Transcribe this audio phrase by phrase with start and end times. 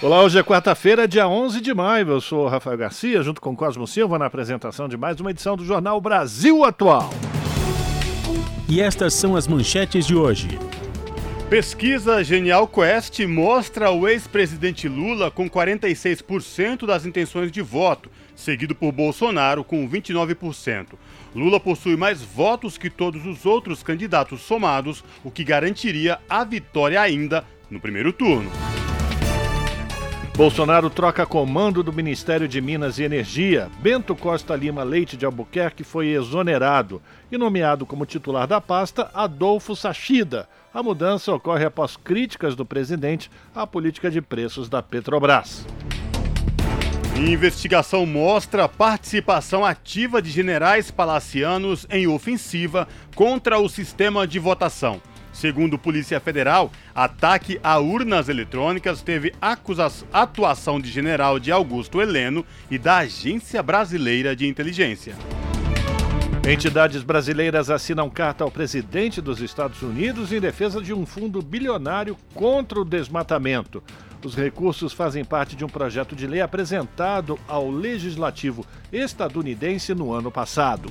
[0.00, 2.08] Olá, hoje é quarta-feira, dia 11 de maio.
[2.08, 5.64] Eu sou Rafael Garcia, junto com Cosmo Silva, na apresentação de mais uma edição do
[5.64, 7.10] Jornal Brasil Atual.
[8.68, 10.56] E estas são as manchetes de hoje.
[11.50, 18.92] Pesquisa Genial Quest mostra o ex-presidente Lula com 46% das intenções de voto, seguido por
[18.92, 20.90] Bolsonaro com 29%.
[21.34, 27.00] Lula possui mais votos que todos os outros candidatos somados, o que garantiria a vitória
[27.00, 28.48] ainda no primeiro turno.
[30.38, 33.68] Bolsonaro troca comando do Ministério de Minas e Energia.
[33.80, 39.74] Bento Costa Lima Leite de Albuquerque foi exonerado e nomeado como titular da pasta Adolfo
[39.74, 40.48] Sachida.
[40.72, 45.66] A mudança ocorre após críticas do presidente à política de preços da Petrobras.
[47.16, 55.02] Investigação mostra participação ativa de generais palacianos em ofensiva contra o sistema de votação.
[55.38, 59.32] Segundo Polícia Federal, ataque a urnas eletrônicas teve
[60.12, 65.14] atuação de general de Augusto Heleno e da Agência Brasileira de Inteligência.
[66.44, 72.16] Entidades brasileiras assinam carta ao presidente dos Estados Unidos em defesa de um fundo bilionário
[72.34, 73.80] contra o desmatamento.
[74.24, 80.32] Os recursos fazem parte de um projeto de lei apresentado ao legislativo estadunidense no ano
[80.32, 80.90] passado.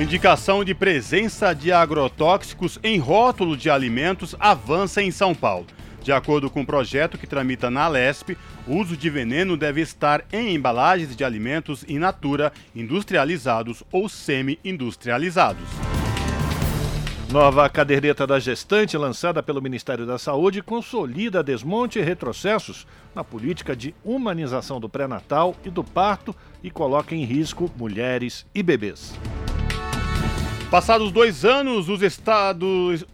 [0.00, 5.66] Indicação de presença de agrotóxicos em rótulo de alimentos avança em São Paulo.
[6.02, 8.30] De acordo com o projeto que tramita na Alesp,
[8.66, 15.68] o uso de veneno deve estar em embalagens de alimentos in natura, industrializados ou semi-industrializados.
[17.30, 23.76] Nova caderneta da gestante lançada pelo Ministério da Saúde consolida desmonte e retrocessos na política
[23.76, 29.12] de humanização do pré-natal e do parto e coloca em risco mulheres e bebês.
[30.70, 33.04] Passados dois anos, os estados.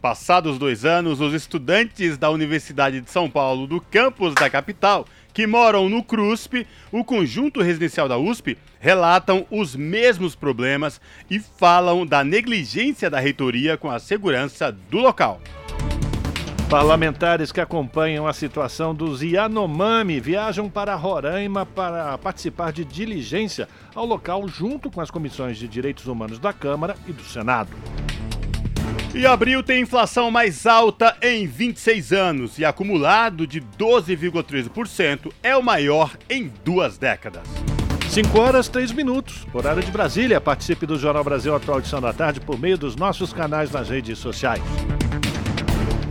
[0.00, 5.46] Passados dois anos, os estudantes da Universidade de São Paulo, do campus da capital, que
[5.46, 10.98] moram no CRUSP, o conjunto residencial da USP, relatam os mesmos problemas
[11.30, 15.40] e falam da negligência da reitoria com a segurança do local.
[16.74, 24.04] Parlamentares que acompanham a situação dos Yanomami viajam para Roraima para participar de diligência ao
[24.04, 27.70] local junto com as comissões de direitos humanos da Câmara e do Senado.
[29.14, 35.62] E abril tem inflação mais alta em 26 anos e acumulado de 12,13% é o
[35.62, 37.44] maior em duas décadas.
[38.08, 40.40] 5 horas 3 minutos, horário de Brasília.
[40.40, 44.18] Participe do Jornal Brasil Atual Edição da Tarde por meio dos nossos canais nas redes
[44.18, 44.60] sociais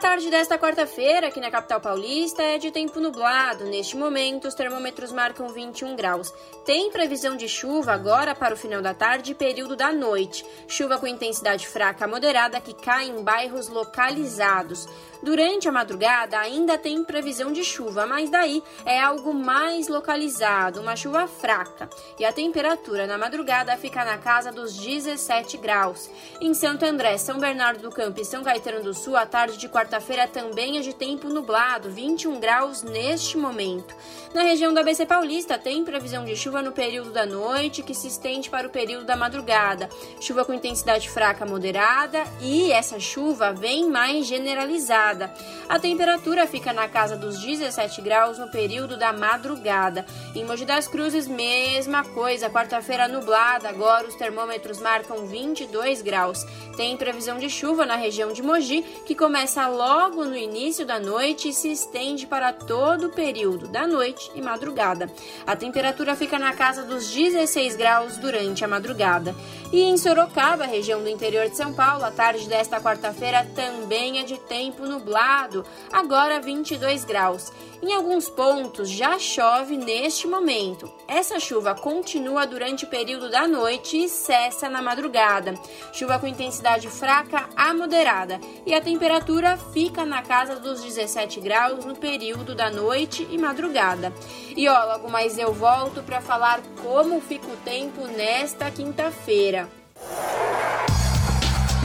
[0.00, 3.66] Tarde desta quarta-feira, aqui na capital paulista, é de tempo nublado.
[3.66, 6.32] Neste momento, os termômetros marcam 21 graus.
[6.64, 10.42] Tem previsão de chuva agora para o final da tarde e período da noite.
[10.66, 14.88] Chuva com intensidade fraca a moderada que cai em bairros localizados.
[15.22, 20.96] Durante a madrugada ainda tem previsão de chuva, mas daí é algo mais localizado, uma
[20.96, 21.90] chuva fraca.
[22.18, 26.08] E a temperatura na madrugada fica na casa dos 17 graus.
[26.40, 29.68] Em Santo André, São Bernardo do Campo e São Caetano do Sul, a tarde de
[29.90, 33.92] quarta-feira também é de tempo nublado, 21 graus neste momento.
[34.32, 38.06] Na região do ABC Paulista tem previsão de chuva no período da noite, que se
[38.06, 39.88] estende para o período da madrugada.
[40.20, 45.34] Chuva com intensidade fraca moderada e essa chuva vem mais generalizada.
[45.68, 50.06] A temperatura fica na casa dos 17 graus no período da madrugada.
[50.36, 56.46] Em Mogi das Cruzes, mesma coisa, quarta-feira nublada, agora os termômetros marcam 22 graus.
[56.76, 61.48] Tem previsão de chuva na região de Mogi, que começa logo no início da noite
[61.48, 65.10] e se estende para todo o período da noite e madrugada.
[65.46, 69.34] A temperatura fica na casa dos 16 graus durante a madrugada.
[69.72, 74.22] E em Sorocaba, região do interior de São Paulo, a tarde desta quarta-feira também é
[74.22, 77.50] de tempo nublado, agora 22 graus.
[77.82, 80.92] Em alguns pontos já chove neste momento.
[81.08, 85.54] Essa chuva continua durante o período da noite e cessa na madrugada.
[85.90, 91.86] Chuva com intensidade fraca a moderada e a temperatura fica na casa dos 17 graus
[91.86, 94.12] no período da noite e madrugada.
[94.54, 99.66] E ó, logo mais eu volto para falar como fica o tempo nesta quinta-feira.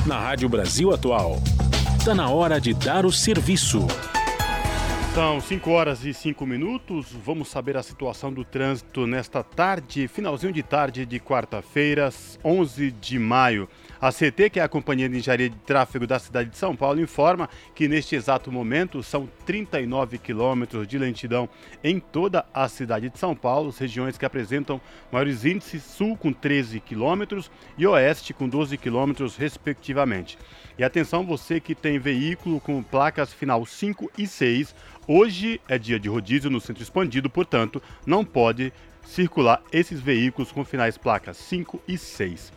[0.05, 1.37] Na Rádio Brasil Atual,
[1.97, 3.87] está na hora de dar o serviço.
[5.15, 7.13] São 5 horas e 5 minutos.
[7.23, 12.09] Vamos saber a situação do trânsito nesta tarde, finalzinho de tarde de quarta-feira,
[12.43, 13.69] 11 de maio.
[14.01, 16.99] A CT, que é a Companhia de Engenharia de Tráfego da cidade de São Paulo,
[16.99, 21.47] informa que neste exato momento são 39 quilômetros de lentidão
[21.81, 26.81] em toda a cidade de São Paulo, regiões que apresentam maiores índices, sul com 13
[26.81, 30.37] quilômetros e oeste com 12 quilômetros, respectivamente.
[30.77, 34.75] E atenção, você que tem veículo com placas final 5 e 6,
[35.07, 38.71] hoje é dia de rodízio no centro expandido, portanto, não pode
[39.03, 42.51] circular esses veículos com finais placas 5 e 6.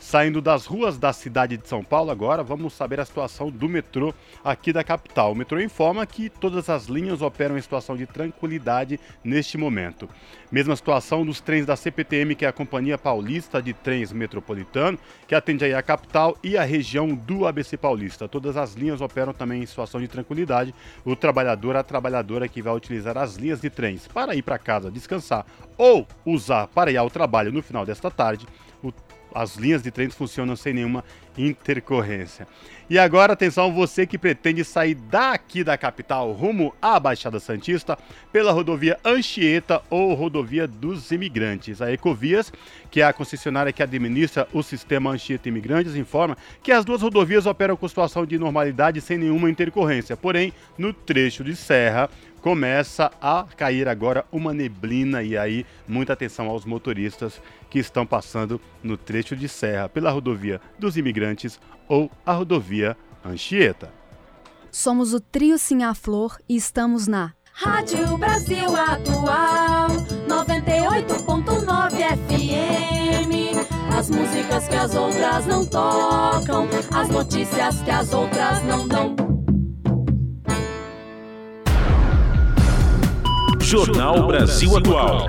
[0.00, 4.14] Saindo das ruas da cidade de São Paulo, agora vamos saber a situação do metrô
[4.42, 5.30] aqui da capital.
[5.30, 10.08] O metrô informa que todas as linhas operam em situação de tranquilidade neste momento.
[10.50, 14.98] Mesma situação dos trens da CPTM, que é a Companhia Paulista de Trens Metropolitano,
[15.28, 18.26] que atende aí a capital e a região do ABC Paulista.
[18.26, 20.74] Todas as linhas operam também em situação de tranquilidade.
[21.04, 24.90] O trabalhador, a trabalhadora que vai utilizar as linhas de trens para ir para casa
[24.90, 25.44] descansar
[25.76, 28.46] ou usar para ir ao trabalho no final desta tarde,
[29.34, 31.04] as linhas de trem funcionam sem nenhuma
[31.36, 32.46] intercorrência.
[32.88, 37.96] E agora, atenção, você que pretende sair daqui da capital rumo à Baixada Santista
[38.32, 41.80] pela rodovia Anchieta ou rodovia dos Imigrantes.
[41.80, 42.52] A Ecovias,
[42.90, 47.46] que é a concessionária que administra o sistema Anchieta Imigrantes, informa que as duas rodovias
[47.46, 50.16] operam com situação de normalidade sem nenhuma intercorrência.
[50.16, 52.10] Porém, no trecho de serra,
[52.40, 57.40] começa a cair agora uma neblina e aí muita atenção aos motoristas
[57.70, 63.92] que estão passando no trecho de serra pela rodovia dos imigrantes ou a rodovia Anchieta.
[64.70, 69.88] Somos o Trio Sim a Flor e estamos na Rádio Brasil Atual
[70.28, 71.90] 98.9
[72.28, 73.30] FM.
[73.96, 79.14] As músicas que as outras não tocam, as notícias que as outras não dão.
[83.60, 85.28] Jornal Brasil Atual.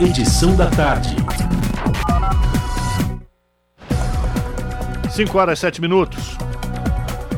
[0.00, 1.16] Edição da tarde.
[5.16, 6.36] 5 horas e 7 minutos.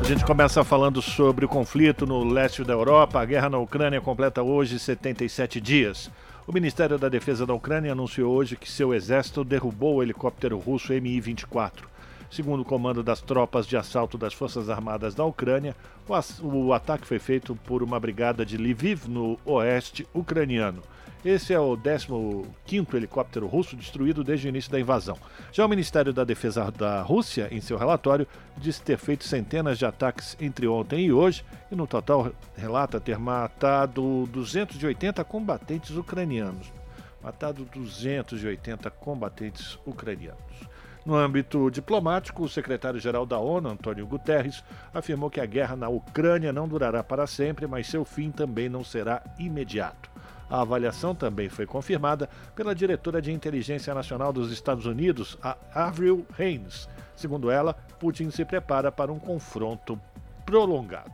[0.01, 3.21] A gente começa falando sobre o conflito no leste da Europa.
[3.21, 6.11] A guerra na Ucrânia completa hoje 77 dias.
[6.45, 10.93] O Ministério da Defesa da Ucrânia anunciou hoje que seu exército derrubou o helicóptero russo
[10.93, 11.85] Mi-24.
[12.29, 15.77] Segundo o comando das tropas de assalto das Forças Armadas da Ucrânia,
[16.09, 20.83] o, o ataque foi feito por uma brigada de Lviv, no oeste ucraniano.
[21.25, 25.19] Esse é o 15º helicóptero russo destruído desde o início da invasão.
[25.51, 28.27] Já o Ministério da Defesa da Rússia, em seu relatório,
[28.57, 33.19] diz ter feito centenas de ataques entre ontem e hoje, e no total relata ter
[33.19, 36.73] matado 280 combatentes ucranianos.
[37.21, 40.39] Matado 280 combatentes ucranianos.
[41.05, 44.63] No âmbito diplomático, o secretário-geral da ONU, Antônio Guterres,
[44.95, 48.85] afirmou que a guerra na Ucrânia não durará para sempre, mas seu fim também não
[48.85, 50.18] será imediato.
[50.51, 56.27] A avaliação também foi confirmada pela diretora de inteligência nacional dos Estados Unidos, a Avril
[56.39, 56.89] Haines.
[57.15, 60.01] Segundo ela, Putin se prepara para um confronto
[60.47, 61.13] prolongado.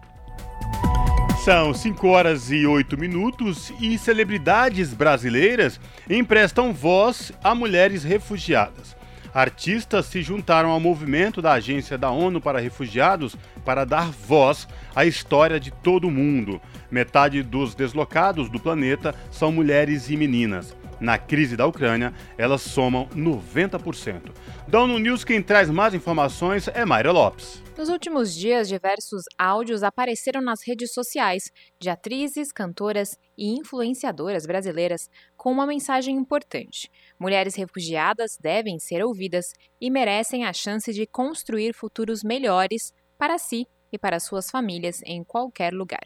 [1.45, 8.97] São 5 horas e 8 minutos e celebridades brasileiras emprestam voz a mulheres refugiadas.
[9.35, 15.05] Artistas se juntaram ao movimento da Agência da ONU para Refugiados para dar voz à
[15.05, 16.61] história de todo o mundo.
[16.89, 20.77] Metade dos deslocados do planeta são mulheres e meninas.
[21.01, 24.31] Na crise da Ucrânia, elas somam 90%.
[24.69, 27.61] Da ONU News, quem traz mais informações é Mayra Lopes.
[27.77, 31.51] Nos últimos dias, diversos áudios apareceram nas redes sociais
[31.81, 36.89] de atrizes, cantoras e influenciadoras brasileiras com uma mensagem importante.
[37.19, 43.67] Mulheres refugiadas devem ser ouvidas e merecem a chance de construir futuros melhores para si
[43.95, 46.03] e para suas famílias em qualquer lugar.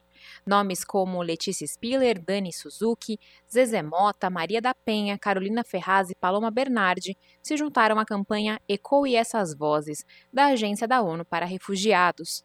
[0.47, 3.19] Nomes como Letícia Spiller, Dani Suzuki,
[3.51, 9.17] Zezé Mota, Maria da Penha, Carolina Ferraz e Paloma Bernardi se juntaram à campanha Ecoe
[9.17, 12.45] Essas Vozes, da Agência da ONU para Refugiados.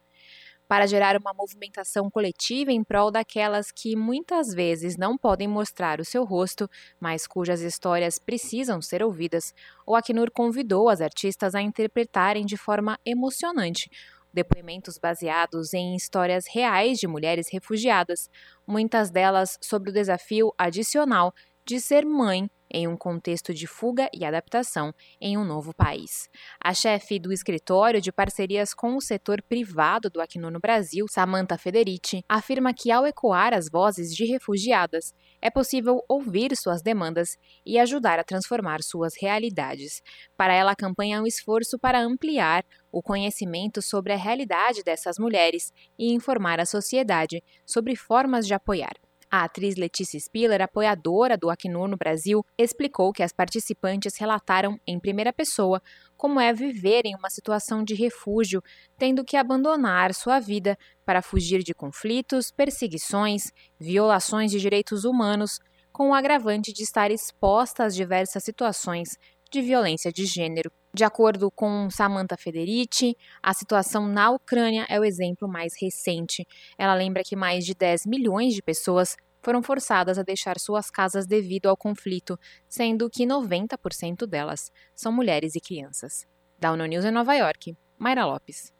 [0.67, 6.05] Para gerar uma movimentação coletiva em prol daquelas que muitas vezes não podem mostrar o
[6.05, 9.53] seu rosto, mas cujas histórias precisam ser ouvidas.
[9.85, 13.89] O Acnur convidou as artistas a interpretarem de forma emocionante
[14.33, 18.29] depoimentos baseados em histórias reais de mulheres refugiadas,
[18.65, 21.31] muitas delas sobre o desafio adicional
[21.65, 26.27] de ser mãe em um contexto de fuga e adaptação em um novo país.
[26.59, 31.57] A chefe do escritório de parcerias com o setor privado do Acnur no Brasil, Samantha
[31.57, 37.77] Federici, afirma que ao ecoar as vozes de refugiadas, é possível ouvir suas demandas e
[37.77, 40.01] ajudar a transformar suas realidades.
[40.35, 45.17] Para ela, a campanha é um esforço para ampliar o conhecimento sobre a realidade dessas
[45.19, 49.02] mulheres e informar a sociedade sobre formas de apoiar.
[49.35, 54.99] A atriz Letícia Spiller, apoiadora do Acnur no Brasil, explicou que as participantes relataram em
[54.99, 55.81] primeira pessoa
[56.15, 58.61] como é viver em uma situação de refúgio,
[58.95, 65.57] tendo que abandonar sua vida para fugir de conflitos, perseguições, violações de direitos humanos,
[65.91, 69.17] com o agravante de estar exposta às diversas situações
[69.53, 70.71] de violência de gênero.
[70.91, 76.45] De acordo com Samantha Federici, a situação na Ucrânia é o exemplo mais recente.
[76.77, 81.27] Ela lembra que mais de 10 milhões de pessoas foram forçadas a deixar suas casas
[81.27, 86.25] devido ao conflito, sendo que 90% delas são mulheres e crianças.
[86.57, 88.73] Da ONU News em Nova York, Mayra Lopes.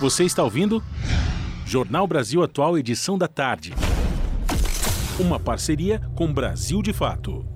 [0.00, 0.82] Você está ouvindo?
[1.66, 3.72] Jornal Brasil Atual, edição da tarde.
[5.18, 7.51] Uma parceria com Brasil de Fato.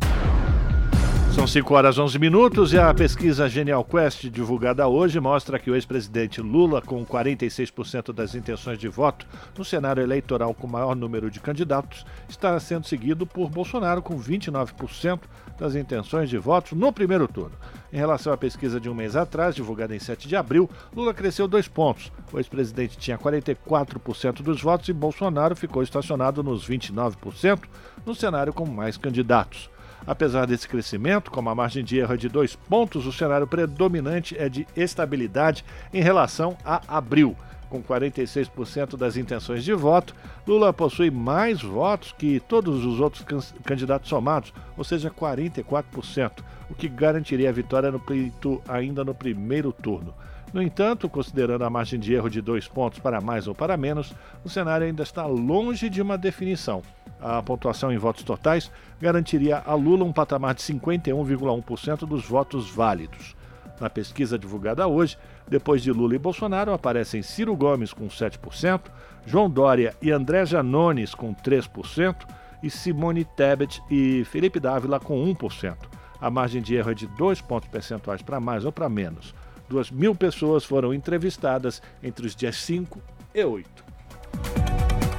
[1.37, 5.75] São 5 horas 11 minutos e a pesquisa Genial Quest, divulgada hoje, mostra que o
[5.75, 11.39] ex-presidente Lula, com 46% das intenções de voto no cenário eleitoral com maior número de
[11.39, 15.21] candidatos, está sendo seguido por Bolsonaro, com 29%
[15.59, 17.55] das intenções de votos no primeiro turno.
[17.93, 21.47] Em relação à pesquisa de um mês atrás, divulgada em 7 de abril, Lula cresceu
[21.47, 22.11] dois pontos.
[22.33, 27.61] O ex-presidente tinha 44% dos votos e Bolsonaro ficou estacionado nos 29%,
[28.07, 29.69] no cenário com mais candidatos.
[30.07, 34.37] Apesar desse crescimento, como a margem de erro é de dois pontos, o cenário predominante
[34.39, 37.37] é de estabilidade em relação a abril.
[37.69, 40.15] Com 46% das intenções de voto,
[40.47, 43.25] Lula possui mais votos que todos os outros
[43.65, 49.73] candidatos somados, ou seja, 44%, o que garantiria a vitória no pleito ainda no primeiro
[49.73, 50.15] turno.
[50.53, 54.15] No entanto, considerando a margem de erro de dois pontos para mais ou para menos,
[54.45, 56.83] o cenário ainda está longe de uma definição.
[57.21, 63.35] A pontuação em votos totais garantiria a Lula um patamar de 51,1% dos votos válidos.
[63.81, 68.83] Na pesquisa divulgada hoje, depois de Lula e Bolsonaro, aparecem Ciro Gomes com 7%,
[69.27, 72.17] João Dória e André Janones com 3%
[72.63, 75.77] e Simone Tebet e Felipe Dávila com 1%.
[76.21, 79.35] A margem de erro é de 2 pontos percentuais para mais ou para menos.
[79.69, 83.01] 2 mil pessoas foram entrevistadas entre os dias 5
[83.35, 83.87] e 8.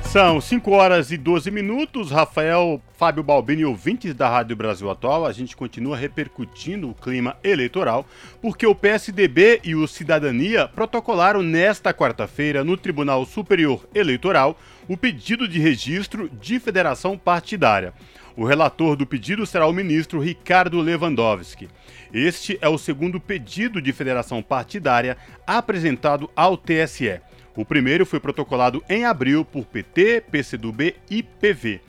[0.04, 2.12] São 5 horas e 12 minutos.
[2.12, 8.06] Rafael, Fábio Balbini, ouvintes da Rádio Brasil Atual, a gente continua repercutindo o clima eleitoral,
[8.42, 15.46] porque o PSDB e o Cidadania protocolaram nesta quarta-feira no Tribunal Superior Eleitoral o pedido
[15.46, 17.94] de registro de federação partidária.
[18.38, 21.68] O relator do pedido será o ministro Ricardo Lewandowski.
[22.14, 25.18] Este é o segundo pedido de federação partidária
[25.48, 27.20] apresentado ao TSE.
[27.56, 31.82] O primeiro foi protocolado em abril por PT, PCdoB e PV.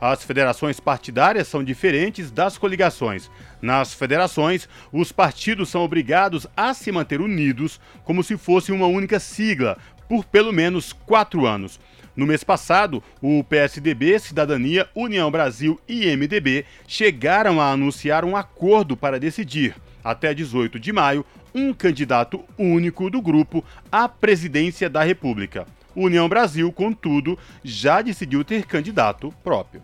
[0.00, 3.28] As federações partidárias são diferentes das coligações.
[3.60, 9.18] Nas federações, os partidos são obrigados a se manter unidos como se fosse uma única
[9.18, 9.76] sigla
[10.08, 11.80] por pelo menos quatro anos.
[12.16, 18.96] No mês passado, o PSDB, Cidadania, União Brasil e MDB chegaram a anunciar um acordo
[18.96, 25.66] para decidir, até 18 de maio, um candidato único do grupo à presidência da República.
[25.94, 29.82] União Brasil, contudo, já decidiu ter candidato próprio.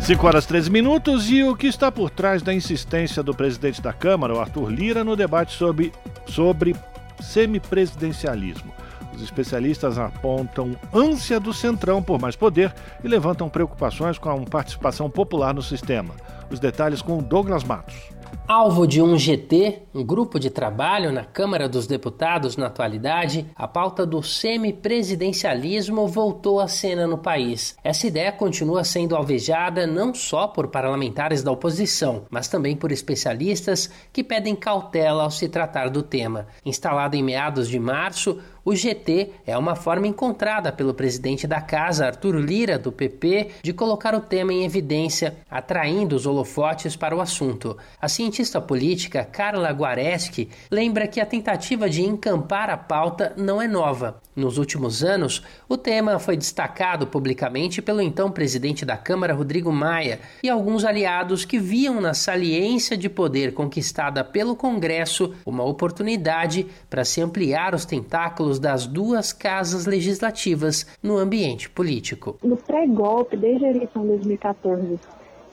[0.00, 3.92] 5 horas 13 minutos e o que está por trás da insistência do presidente da
[3.92, 5.92] Câmara, Arthur Lira, no debate sobre,
[6.26, 6.74] sobre
[7.20, 8.79] semipresidencialismo.
[9.20, 12.74] Os especialistas apontam ânsia do Centrão por mais poder
[13.04, 16.14] e levantam preocupações com a participação popular no sistema.
[16.50, 18.08] Os detalhes com Douglas Matos.
[18.46, 23.68] Alvo de um GT, um grupo de trabalho na Câmara dos Deputados na atualidade, a
[23.68, 27.76] pauta do semipresidencialismo voltou à cena no país.
[27.84, 33.88] Essa ideia continua sendo alvejada não só por parlamentares da oposição, mas também por especialistas
[34.12, 36.48] que pedem cautela ao se tratar do tema.
[36.64, 42.06] Instalado em meados de março, o GT é uma forma encontrada pelo presidente da casa,
[42.06, 47.20] Arthur Lira, do PP, de colocar o tema em evidência, atraindo os holofotes para o
[47.20, 47.76] assunto.
[48.00, 53.66] A cientista política Carla Guareschi lembra que a tentativa de encampar a pauta não é
[53.66, 54.20] nova.
[54.36, 60.20] Nos últimos anos, o tema foi destacado publicamente pelo então presidente da Câmara, Rodrigo Maia,
[60.42, 67.04] e alguns aliados que viam na saliência de poder conquistada pelo Congresso uma oportunidade para
[67.04, 72.36] se ampliar os tentáculos das duas casas legislativas no ambiente político.
[72.42, 74.98] No pré-golpe, desde a eleição de 2014,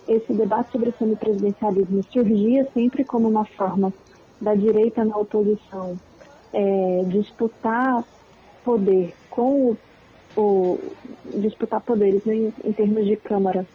[0.08, 3.94] esse debate sobre o semipresidencialismo surgia sempre como uma forma
[4.40, 5.98] da direita na oposição
[6.54, 8.04] é, disputar
[8.64, 9.78] poder com o,
[10.36, 10.80] o
[11.36, 13.66] disputar poderes né, em, em termos de Câmara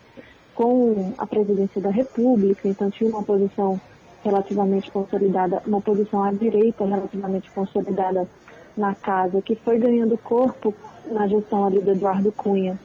[0.55, 3.81] com a presidência da República, então tinha uma posição
[4.23, 8.29] relativamente consolidada, uma posição à direita relativamente consolidada
[8.77, 10.75] na casa, que foi ganhando corpo
[11.07, 12.79] na gestão ali do Eduardo Cunha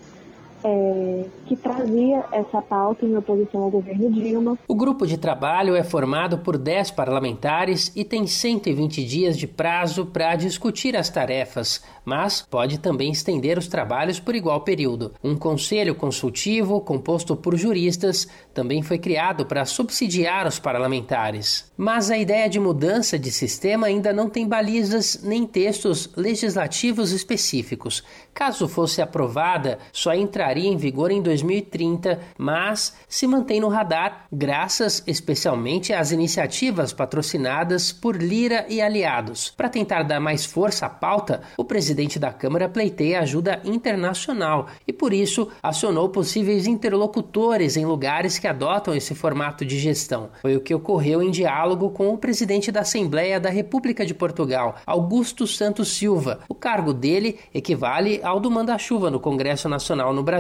[0.64, 4.58] é, que trazia essa pauta em oposição ao governo Dilma.
[4.68, 10.06] O grupo de trabalho é formado por 10 parlamentares e tem 120 dias de prazo
[10.06, 15.14] para discutir as tarefas, mas pode também estender os trabalhos por igual período.
[15.24, 21.72] Um conselho consultivo, composto por juristas, também foi criado para subsidiar os parlamentares.
[21.78, 28.04] Mas a ideia de mudança de sistema ainda não tem balizas nem textos legislativos específicos.
[28.34, 30.14] Caso fosse aprovada, só
[30.48, 37.92] entraria em vigor em 2030, mas se mantém no radar graças especialmente às iniciativas patrocinadas
[37.92, 39.54] por Lira e aliados.
[39.58, 44.94] Para tentar dar mais força à pauta, o presidente da Câmara pleiteia ajuda internacional e
[44.94, 50.30] por isso acionou possíveis interlocutores em lugares que adotam esse formato de gestão.
[50.42, 54.76] Foi o que ocorreu em diálogo com o presidente da Assembleia da República de Portugal,
[54.86, 56.40] Augusto Santos Silva.
[56.48, 60.37] O cargo dele equivale ao do manda-chuva no Congresso Nacional no Brasil.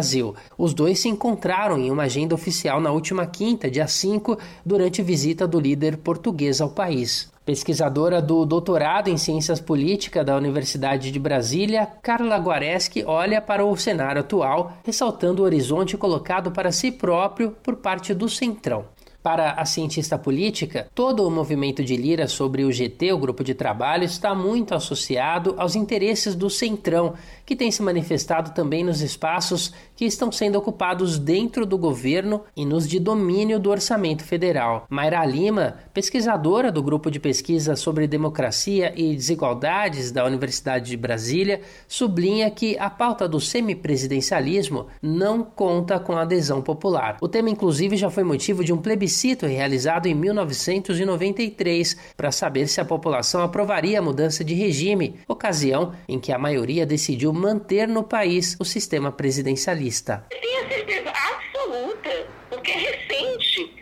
[0.57, 5.47] Os dois se encontraram em uma agenda oficial na última quinta, dia 5, durante visita
[5.47, 7.31] do líder português ao país.
[7.47, 13.77] Pesquisadora do doutorado em Ciências Políticas da Universidade de Brasília, Carla Guareschi olha para o
[13.77, 18.96] cenário atual, ressaltando o horizonte colocado para si próprio por parte do Centrão.
[19.27, 23.53] Para a cientista política, todo o movimento de Lira sobre o GT, o grupo de
[23.53, 27.13] trabalho, está muito associado aos interesses do Centrão,
[27.45, 32.63] que tem se manifestado também nos espaços que estão sendo ocupados dentro do governo e
[32.63, 34.87] nos de domínio do orçamento federal.
[34.89, 41.59] Mayra Lima, pesquisadora do grupo de pesquisa sobre democracia e desigualdades da Universidade de Brasília,
[41.85, 47.17] sublinha que a pauta do semipresidencialismo não conta com adesão popular.
[47.19, 52.67] O tema, inclusive, já foi motivo de um plebiscito plebiscito realizado em 1993 para saber
[52.67, 57.87] se a população aprovaria a mudança de regime, ocasião em que a maioria decidiu manter
[57.87, 60.23] no país o sistema presidencialista.
[60.29, 63.73] Tenho certeza absoluta, porque é recente,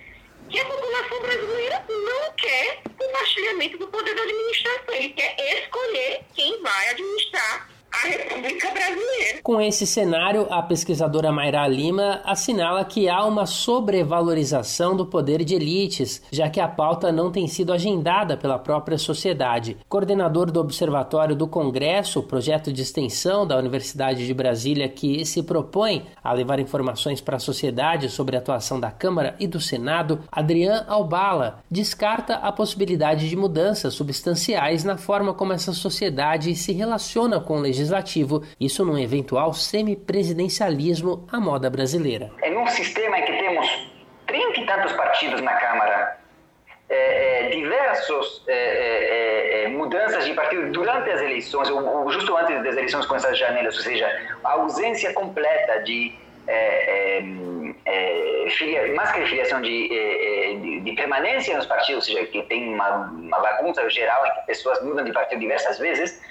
[0.50, 6.22] que a população brasileira não quer o compartilhamento do poder da administração, ele quer escolher
[6.34, 9.40] quem vai administrar a República Brasileira.
[9.42, 15.56] Com esse cenário, a pesquisadora Mayra Lima assinala que há uma sobrevalorização do poder de
[15.56, 19.78] elites, já que a pauta não tem sido agendada pela própria sociedade.
[19.88, 26.06] Coordenador do Observatório do Congresso, projeto de extensão da Universidade de Brasília que se propõe
[26.24, 30.84] a levar informações para a sociedade sobre a atuação da Câmara e do Senado, Adrian
[30.88, 37.58] Albala descarta a possibilidade de mudanças substanciais na forma como essa sociedade se relaciona com
[37.58, 42.32] o legislativo legislativo, isso num eventual semipresidencialismo à moda brasileira.
[42.42, 43.68] É num sistema em que temos
[44.26, 46.18] trinta e tantos partidos na Câmara,
[46.90, 52.36] é, é, diversas é, é, é, mudanças de partido durante as eleições, ou, ou, justo
[52.36, 54.08] antes das eleições com essas janelas, ou seja,
[54.44, 56.14] a ausência completa de
[56.48, 57.24] é,
[58.50, 59.90] filia, mais que filiação de,
[60.62, 64.46] de, de, permanência nos partidos, ou seja, que tem uma, uma bagunça geral em que
[64.46, 66.22] pessoas mudam de partido diversas vezes,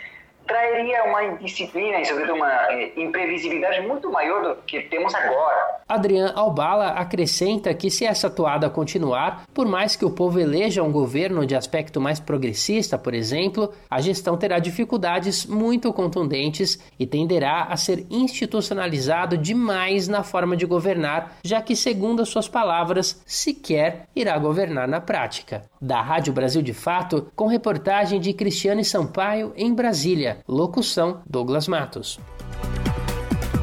[0.46, 5.80] trairia uma indisciplina e, sobretudo, uma eh, imprevisibilidade muito maior do que temos agora.
[5.88, 10.92] Adrian Albala acrescenta que, se essa toada continuar, por mais que o povo eleja um
[10.92, 17.64] governo de aspecto mais progressista, por exemplo, a gestão terá dificuldades muito contundentes e tenderá
[17.64, 24.08] a ser institucionalizado demais na forma de governar, já que, segundo as suas palavras, sequer
[24.14, 25.62] irá governar na prática.
[25.80, 30.33] Da Rádio Brasil de Fato, com reportagem de Cristiane Sampaio em Brasília.
[30.46, 32.18] Locução: Douglas Matos.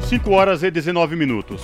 [0.08, 1.62] 5 horas e 19 minutos.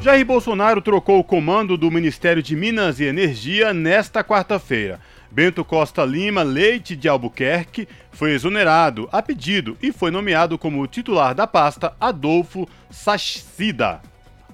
[0.00, 5.00] Jair Bolsonaro trocou o comando do Ministério de Minas e Energia nesta quarta-feira.
[5.30, 11.34] Bento Costa Lima Leite de Albuquerque foi exonerado a pedido e foi nomeado como titular
[11.34, 14.11] da pasta Adolfo Sachida.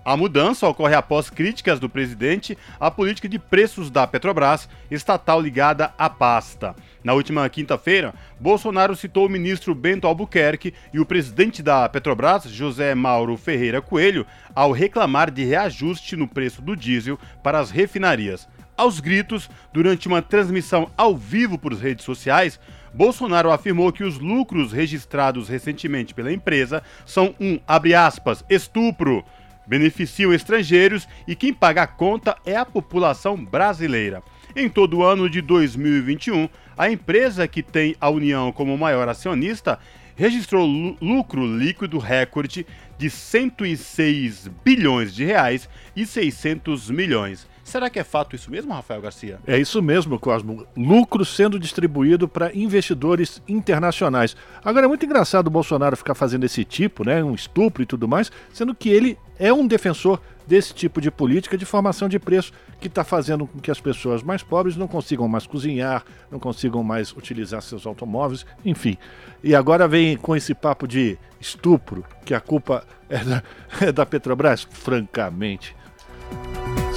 [0.08, 5.92] A mudança ocorre após críticas do presidente à política de preços da Petrobras, estatal ligada
[5.98, 6.74] à pasta.
[7.04, 12.94] Na última quinta-feira, Bolsonaro citou o ministro Bento Albuquerque e o presidente da Petrobras, José
[12.94, 18.48] Mauro Ferreira Coelho, ao reclamar de reajuste no preço do diesel para as refinarias.
[18.78, 22.58] Aos gritos, durante uma transmissão ao vivo por redes sociais,
[22.94, 29.24] Bolsonaro afirmou que os lucros registrados recentemente pela empresa são um, abre aspas, estupro,
[29.68, 34.22] beneficiam estrangeiros e quem paga a conta é a população brasileira.
[34.56, 39.78] Em todo o ano de 2021, a empresa que tem a União como maior acionista
[40.16, 40.66] registrou
[41.00, 42.66] lucro líquido recorde
[42.98, 47.46] de 106 bilhões de reais e 600 milhões.
[47.62, 49.38] Será que é fato isso mesmo, Rafael Garcia?
[49.46, 50.66] É isso mesmo, Cosmo.
[50.74, 54.34] Lucro sendo distribuído para investidores internacionais.
[54.64, 58.08] Agora é muito engraçado o Bolsonaro ficar fazendo esse tipo, né, um estupro e tudo
[58.08, 62.52] mais, sendo que ele é um defensor desse tipo de política de formação de preço
[62.80, 66.82] que está fazendo com que as pessoas mais pobres não consigam mais cozinhar, não consigam
[66.82, 68.96] mais utilizar seus automóveis, enfim.
[69.44, 73.42] E agora vem com esse papo de estupro, que a culpa é da,
[73.86, 74.66] é da Petrobras?
[74.70, 75.76] Francamente.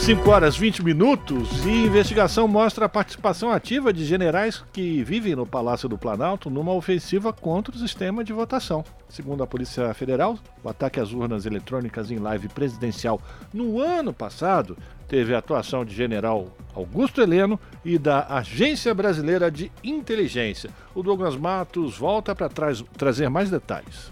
[0.02, 5.46] 5 horas 20 minutos e investigação mostra a participação ativa de generais que vivem no
[5.46, 8.84] Palácio do Planalto numa ofensiva contra o sistema de votação.
[9.08, 13.22] Segundo a Polícia Federal, o ataque às urnas eletrônicas em live presidencial
[13.54, 14.76] no ano passado
[15.08, 20.72] teve a atuação de general Augusto Heleno e da Agência Brasileira de Inteligência.
[20.96, 22.50] O Douglas Matos volta para
[22.98, 24.12] trazer mais detalhes.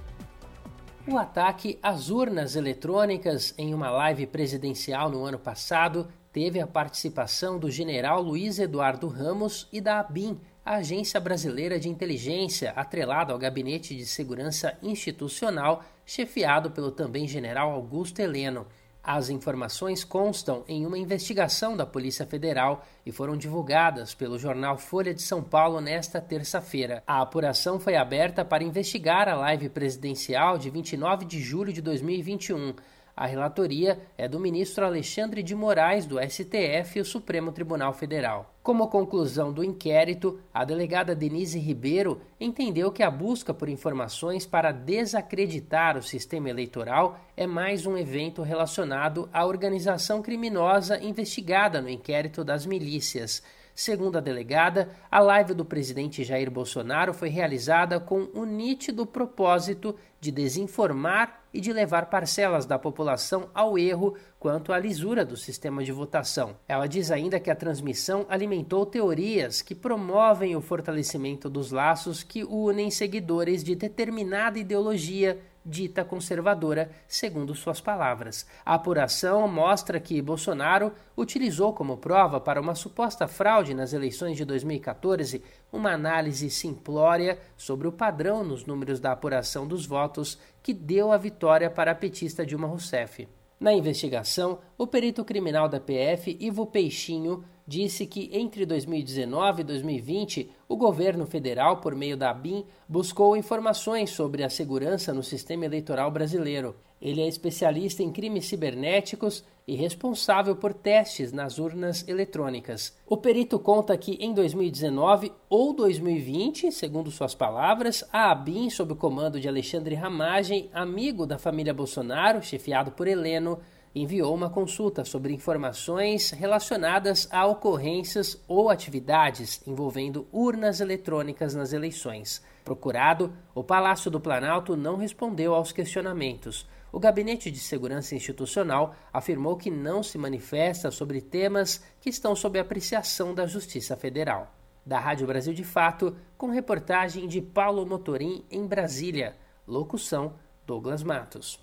[1.12, 7.58] O ataque às urnas eletrônicas em uma live presidencial no ano passado teve a participação
[7.58, 13.40] do general Luiz Eduardo Ramos e da ABIN, a Agência Brasileira de Inteligência, atrelada ao
[13.40, 18.68] Gabinete de Segurança Institucional, chefiado pelo também general Augusto Heleno.
[19.04, 25.14] As informações constam em uma investigação da Polícia Federal e foram divulgadas pelo jornal Folha
[25.14, 27.02] de São Paulo nesta terça-feira.
[27.08, 32.76] A apuração foi aberta para investigar a live presidencial de 29 de julho de 2021
[33.20, 38.56] a relatoria é do ministro Alexandre de Moraes, do STF e o Supremo Tribunal Federal.
[38.64, 44.72] Como conclusão do inquérito, a delegada Denise Ribeiro entendeu que a busca por informações para
[44.72, 52.42] desacreditar o sistema eleitoral é mais um evento relacionado à organização criminosa investigada no inquérito
[52.42, 53.44] das milícias.
[53.76, 59.94] Segundo a delegada, a live do presidente Jair Bolsonaro foi realizada com o nítido propósito
[60.22, 65.84] de desinformar e de levar parcelas da população ao erro quanto à lisura do sistema
[65.84, 66.56] de votação.
[66.68, 72.44] Ela diz ainda que a transmissão alimentou teorias que promovem o fortalecimento dos laços que
[72.44, 78.46] unem seguidores de determinada ideologia dita conservadora, segundo suas palavras.
[78.66, 84.46] A apuração mostra que Bolsonaro utilizou como prova para uma suposta fraude nas eleições de
[84.46, 91.12] 2014 uma análise simplória sobre o padrão nos números da apuração dos votos que deu
[91.12, 93.28] a vitória para a petista Dilma Rousseff.
[93.60, 100.50] Na investigação, o perito criminal da PF, Ivo Peixinho, disse que entre 2019 e 2020,
[100.68, 106.10] o governo federal, por meio da ABIN, buscou informações sobre a segurança no sistema eleitoral
[106.10, 106.78] brasileiro.
[107.02, 112.98] Ele é especialista em crimes cibernéticos e responsável por testes nas urnas eletrônicas.
[113.06, 118.96] O perito conta que em 2019 ou 2020, segundo suas palavras, a ABIN, sob o
[118.96, 123.60] comando de Alexandre Ramagem, amigo da família Bolsonaro, chefiado por Heleno,
[123.94, 132.42] enviou uma consulta sobre informações relacionadas a ocorrências ou atividades envolvendo urnas eletrônicas nas eleições.
[132.64, 136.68] Procurado, o Palácio do Planalto não respondeu aos questionamentos.
[136.92, 142.58] O Gabinete de Segurança Institucional afirmou que não se manifesta sobre temas que estão sob
[142.58, 144.56] apreciação da Justiça Federal.
[144.84, 149.36] Da Rádio Brasil de Fato, com reportagem de Paulo Motorim em Brasília.
[149.68, 150.34] Locução:
[150.66, 151.60] Douglas Matos.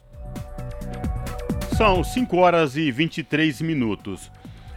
[1.76, 4.30] São 5 horas e 23 minutos.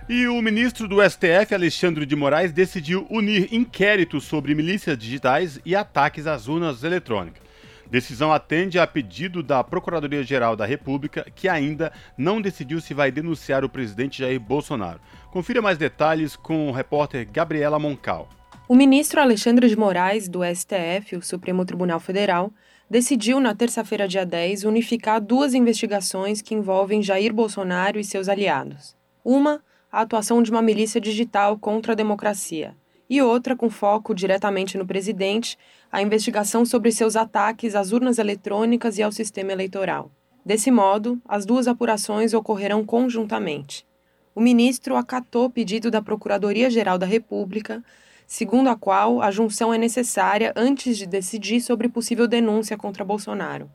[0.10, 5.76] E o ministro do STF, Alexandre de Moraes, decidiu unir inquéritos sobre milícias digitais e
[5.76, 7.49] ataques às urnas eletrônicas.
[7.90, 13.66] Decisão atende a pedido da Procuradoria-Geral da República, que ainda não decidiu se vai denunciar
[13.66, 15.00] o presidente Jair Bolsonaro.
[15.32, 18.30] Confira mais detalhes com o repórter Gabriela Moncal.
[18.68, 22.54] O ministro Alexandre de Moraes, do STF, o Supremo Tribunal Federal,
[22.88, 28.96] decidiu, na terça-feira, dia 10, unificar duas investigações que envolvem Jair Bolsonaro e seus aliados.
[29.26, 32.76] Uma, a atuação de uma milícia digital contra a democracia,
[33.10, 35.58] e outra com foco diretamente no presidente,
[35.92, 40.12] a investigação sobre seus ataques às urnas eletrônicas e ao sistema eleitoral.
[40.46, 43.86] Desse modo, as duas apurações ocorrerão conjuntamente.
[44.36, 47.84] O ministro acatou pedido da Procuradoria-Geral da República,
[48.26, 53.70] segundo a qual a junção é necessária antes de decidir sobre possível denúncia contra Bolsonaro.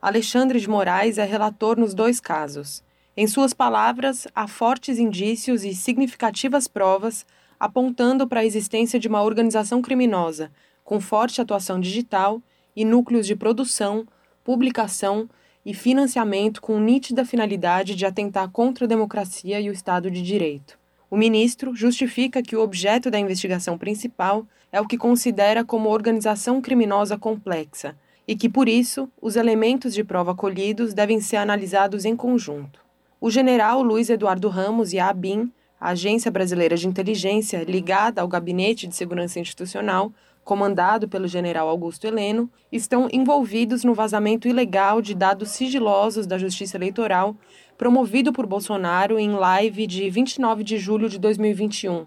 [0.00, 2.84] Alexandre de Moraes é relator nos dois casos.
[3.16, 7.26] Em suas palavras, há fortes indícios e significativas provas
[7.58, 10.50] apontando para a existência de uma organização criminosa
[10.86, 12.40] com forte atuação digital
[12.74, 14.06] e núcleos de produção,
[14.44, 15.28] publicação
[15.64, 20.78] e financiamento com nítida finalidade de atentar contra a democracia e o Estado de Direito.
[21.10, 26.62] O ministro justifica que o objeto da investigação principal é o que considera como organização
[26.62, 27.96] criminosa complexa
[28.26, 32.80] e que, por isso, os elementos de prova colhidos devem ser analisados em conjunto.
[33.20, 38.28] O general Luiz Eduardo Ramos e a ABIN, a Agência Brasileira de Inteligência ligada ao
[38.28, 40.12] Gabinete de Segurança Institucional,
[40.46, 46.76] comandado pelo general Augusto Heleno, estão envolvidos no vazamento ilegal de dados sigilosos da Justiça
[46.76, 47.36] Eleitoral,
[47.76, 52.06] promovido por Bolsonaro em live de 29 de julho de 2021,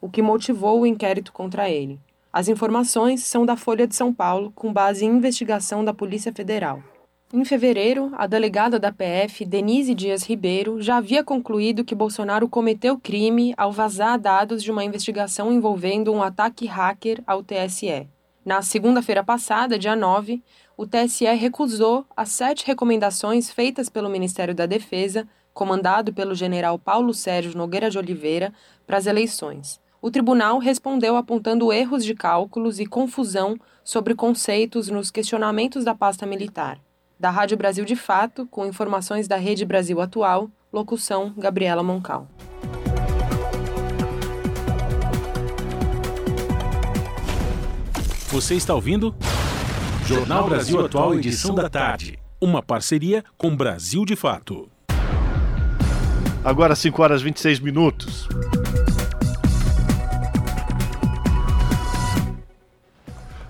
[0.00, 1.98] o que motivou o inquérito contra ele.
[2.32, 6.80] As informações são da Folha de São Paulo, com base em investigação da Polícia Federal.
[7.32, 12.98] Em fevereiro, a delegada da PF, Denise Dias Ribeiro, já havia concluído que Bolsonaro cometeu
[12.98, 18.08] crime ao vazar dados de uma investigação envolvendo um ataque hacker ao TSE.
[18.44, 20.42] Na segunda-feira passada, dia 9,
[20.76, 27.14] o TSE recusou as sete recomendações feitas pelo Ministério da Defesa, comandado pelo general Paulo
[27.14, 28.52] Sérgio Nogueira de Oliveira,
[28.84, 29.80] para as eleições.
[30.02, 36.26] O tribunal respondeu apontando erros de cálculos e confusão sobre conceitos nos questionamentos da pasta
[36.26, 36.80] militar
[37.20, 42.26] da Rádio Brasil de Fato, com informações da Rede Brasil Atual, locução Gabriela Moncal.
[48.28, 49.14] Você está ouvindo?
[50.06, 52.18] Jornal Brasil Atual, edição da tarde.
[52.40, 54.70] Uma parceria com Brasil de Fato.
[56.42, 58.26] Agora 5 horas e 26 minutos.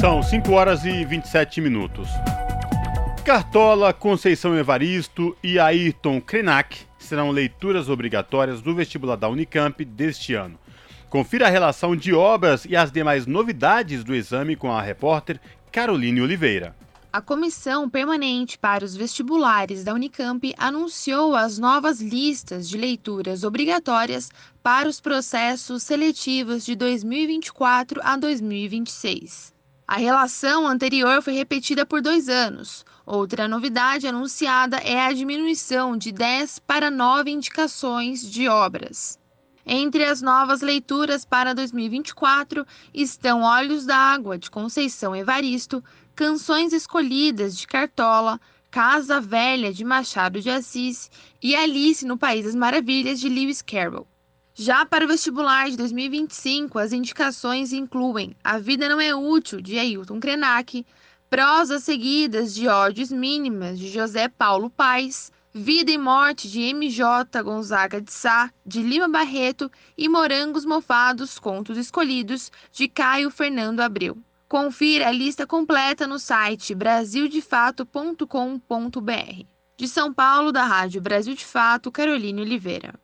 [0.00, 2.08] São 5 horas e 27 minutos.
[3.24, 10.58] Cartola, Conceição Evaristo e Ayrton Krenak serão leituras obrigatórias do vestibular da Unicamp deste ano.
[11.08, 15.38] Confira a relação de obras e as demais novidades do exame com a repórter
[15.70, 16.74] Caroline Oliveira.
[17.12, 24.30] A Comissão Permanente para os Vestibulares da Unicamp anunciou as novas listas de leituras obrigatórias
[24.62, 29.52] para os processos seletivos de 2024 a 2026.
[29.88, 32.84] A relação anterior foi repetida por dois anos.
[33.04, 39.18] Outra novidade anunciada é a diminuição de 10 para 9 indicações de obras.
[39.66, 45.84] Entre as novas leituras para 2024 estão Olhos d'Água, de Conceição Evaristo,
[46.20, 48.38] Canções Escolhidas, de Cartola,
[48.70, 51.10] Casa Velha, de Machado de Assis
[51.42, 54.06] e Alice no País das Maravilhas, de Lewis Carroll.
[54.54, 59.78] Já para o vestibular de 2025, as indicações incluem A Vida Não é Útil, de
[59.78, 60.84] Ailton Krenak,
[61.30, 67.98] Prosas Seguidas de Ódios Mínimas, de José Paulo Paes, Vida e Morte, de MJ Gonzaga
[67.98, 74.18] de Sá, de Lima Barreto e Morangos Mofados, Contos Escolhidos, de Caio Fernando Abreu.
[74.50, 79.44] Confira a lista completa no site brasildefato.com.br.
[79.78, 82.94] De São Paulo, da Rádio Brasil de Fato, Caroline Oliveira.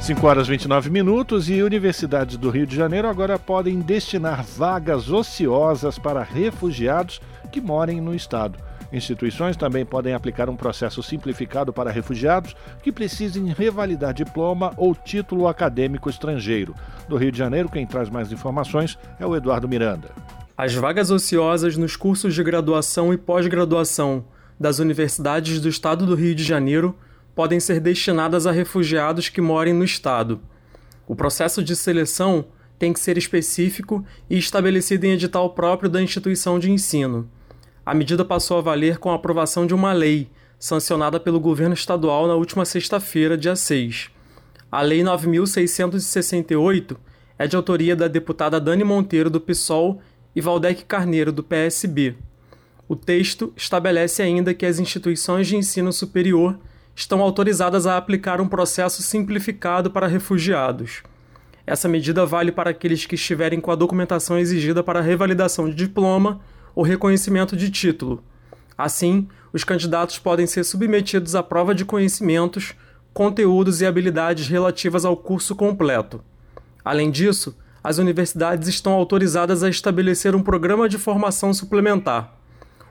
[0.00, 5.10] 5 horas e 29 minutos e universidades do Rio de Janeiro agora podem destinar vagas
[5.10, 7.20] ociosas para refugiados
[7.52, 8.58] que morem no estado.
[8.92, 15.48] Instituições também podem aplicar um processo simplificado para refugiados que precisem revalidar diploma ou título
[15.48, 16.74] acadêmico estrangeiro.
[17.08, 20.10] Do Rio de Janeiro, quem traz mais informações é o Eduardo Miranda.
[20.56, 24.24] As vagas ociosas nos cursos de graduação e pós-graduação
[24.58, 26.96] das universidades do estado do Rio de Janeiro
[27.34, 30.40] podem ser destinadas a refugiados que morem no estado.
[31.06, 32.46] O processo de seleção
[32.78, 37.28] tem que ser específico e estabelecido em edital próprio da instituição de ensino.
[37.86, 42.26] A medida passou a valer com a aprovação de uma lei, sancionada pelo governo estadual
[42.26, 44.10] na última sexta-feira, dia 6.
[44.72, 46.98] A Lei 9668
[47.38, 50.00] é de autoria da deputada Dani Monteiro, do PSOL,
[50.34, 52.16] e Valdec Carneiro, do PSB.
[52.88, 56.58] O texto estabelece ainda que as instituições de ensino superior
[56.92, 61.04] estão autorizadas a aplicar um processo simplificado para refugiados.
[61.64, 66.40] Essa medida vale para aqueles que estiverem com a documentação exigida para revalidação de diploma
[66.76, 68.22] ou reconhecimento de título.
[68.76, 72.74] Assim, os candidatos podem ser submetidos à prova de conhecimentos,
[73.14, 76.22] conteúdos e habilidades relativas ao curso completo.
[76.84, 82.36] Além disso, as universidades estão autorizadas a estabelecer um programa de formação suplementar.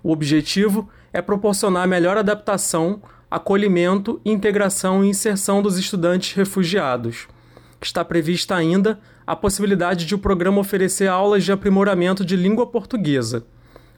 [0.02, 7.28] O objetivo é proporcionar melhor adaptação, acolhimento, integração e inserção dos estudantes refugiados.
[7.82, 13.46] Está prevista ainda a possibilidade de o programa oferecer aulas de aprimoramento de língua portuguesa.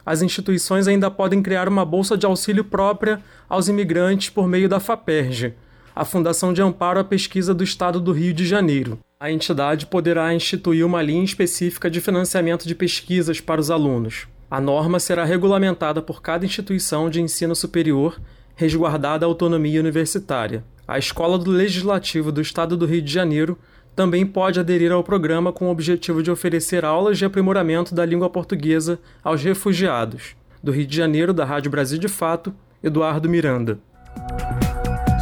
[0.08, 4.80] As instituições ainda podem criar uma bolsa de auxílio própria aos imigrantes por meio da
[4.80, 5.54] FAPERJ,
[5.94, 8.98] a Fundação de Amparo à Pesquisa do Estado do Rio de Janeiro.
[9.20, 14.30] A entidade poderá instituir uma linha específica de financiamento de pesquisas para os alunos.
[14.50, 18.18] A norma será regulamentada por cada instituição de ensino superior,
[18.56, 20.64] resguardada a autonomia universitária.
[20.88, 23.60] A Escola do Legislativo do Estado do Rio de Janeiro
[23.98, 28.30] também pode aderir ao programa com o objetivo de oferecer aulas de aprimoramento da língua
[28.30, 30.36] portuguesa aos refugiados.
[30.62, 33.80] Do Rio de Janeiro, da Rádio Brasil de Fato, Eduardo Miranda.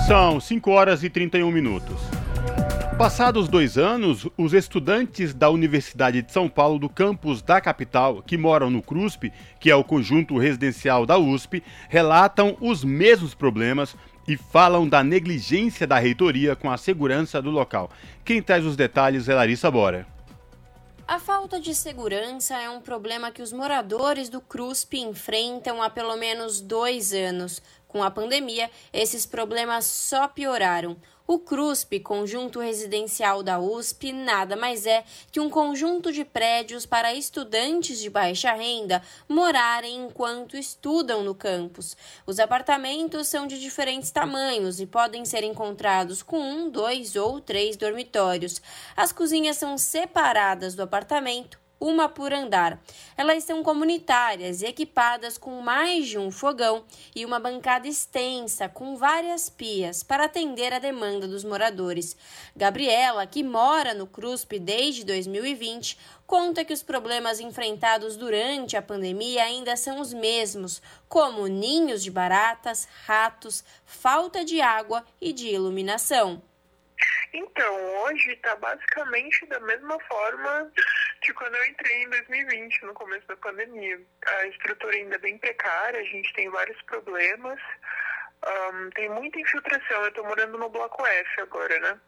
[0.06, 1.96] São 5 horas e 31 minutos.
[2.98, 8.38] Passados dois anos, os estudantes da Universidade de São Paulo, do campus da capital, que
[8.38, 13.96] moram no CRUSP, que é o conjunto residencial da USP, relatam os mesmos problemas
[14.28, 17.90] e falam da negligência da reitoria com a segurança do local.
[18.24, 20.08] Quem traz os detalhes é Larissa Bora.
[21.08, 26.16] A falta de segurança é um problema que os moradores do CRUSP enfrentam há pelo
[26.18, 27.62] menos dois anos.
[27.88, 30.98] Com a pandemia, esses problemas só pioraram.
[31.28, 37.16] O CRUSP, Conjunto Residencial da USP, nada mais é que um conjunto de prédios para
[37.16, 41.98] estudantes de baixa renda morarem enquanto estudam no campus.
[42.28, 47.76] Os apartamentos são de diferentes tamanhos e podem ser encontrados com um, dois ou três
[47.76, 48.62] dormitórios.
[48.96, 52.82] As cozinhas são separadas do apartamento uma por andar.
[53.16, 56.84] Elas são comunitárias e equipadas com mais de um fogão
[57.16, 62.18] e uma bancada extensa com várias pias para atender a demanda dos moradores.
[62.56, 65.96] Gabriela, que mora no CRUSP desde 2020,
[66.26, 72.10] conta que os problemas enfrentados durante a pandemia ainda são os mesmos, como ninhos de
[72.10, 76.42] baratas, ratos, falta de água e de iluminação.
[77.38, 80.72] Então, hoje está basicamente da mesma forma
[81.22, 84.00] de quando eu entrei em 2020, no começo da pandemia.
[84.26, 87.60] A estrutura ainda é bem precária, a gente tem vários problemas,
[88.48, 90.04] um, tem muita infiltração.
[90.04, 92.00] Eu estou morando no Bloco F agora, né?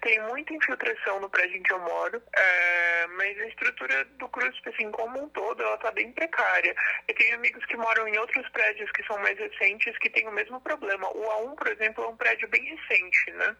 [0.00, 4.68] Tem muita infiltração no prédio em que eu moro, é, mas a estrutura do CRUSP,
[4.68, 6.74] assim, como um todo, ela tá bem precária.
[7.08, 10.32] Eu tenho amigos que moram em outros prédios que são mais recentes que têm o
[10.32, 11.08] mesmo problema.
[11.08, 13.56] O A1, por exemplo, é um prédio bem recente, né?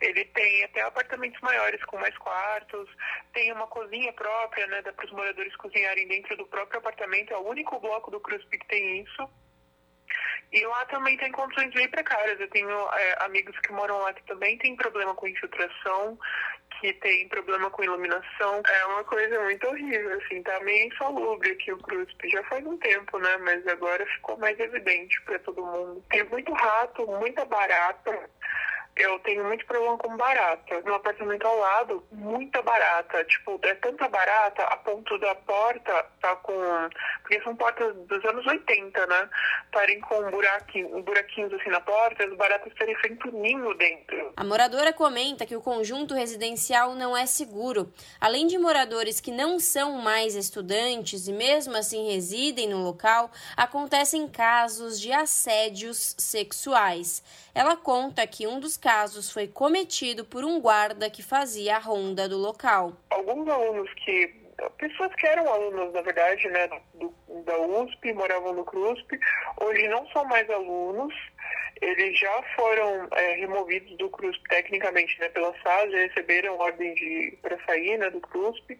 [0.00, 2.88] Ele tem até apartamentos maiores com mais quartos,
[3.32, 4.82] tem uma cozinha própria, né?
[4.82, 7.32] Dá para os moradores cozinharem dentro do próprio apartamento.
[7.32, 9.28] É o único bloco do CRUSP que tem isso.
[10.54, 12.38] E lá também tem condições bem precárias.
[12.38, 16.16] Eu tenho é, amigos que moram lá que também tem problema com infiltração,
[16.78, 18.62] que tem problema com iluminação.
[18.64, 22.30] É uma coisa muito horrível, assim, tá meio insalubre aqui o CRUSP.
[22.30, 23.36] Já faz um tempo, né?
[23.38, 26.04] Mas agora ficou mais evidente para todo mundo.
[26.08, 28.30] Tem muito rato, muita barata
[28.96, 30.80] eu tenho muito problema com barata.
[30.82, 33.24] No apartamento ao lado, muita barata.
[33.24, 36.36] Tipo, é tanta barata a ponto da porta tá
[37.22, 39.28] Porque são portas dos anos 80, né?
[39.66, 44.32] Estarem com buraquinho, buraquinhos assim na porta, as baratas terem feito ninho dentro.
[44.36, 47.92] A moradora comenta que o conjunto residencial não é seguro.
[48.20, 54.28] Além de moradores que não são mais estudantes e mesmo assim residem no local, acontecem
[54.28, 57.22] casos de assédios sexuais.
[57.54, 62.28] Ela conta que um dos casos foi cometido por um guarda que fazia a ronda
[62.28, 62.92] do local.
[63.10, 64.43] Alguns alunos que
[64.78, 69.18] pessoas que eram alunos, na verdade, né, do, da USP, moravam no CRUSP,
[69.60, 71.14] hoje não são mais alunos,
[71.80, 77.58] eles já foram é, removidos do CRUSP tecnicamente né, pela SAS, já receberam ordem para
[77.64, 78.78] sair né, do CRUSP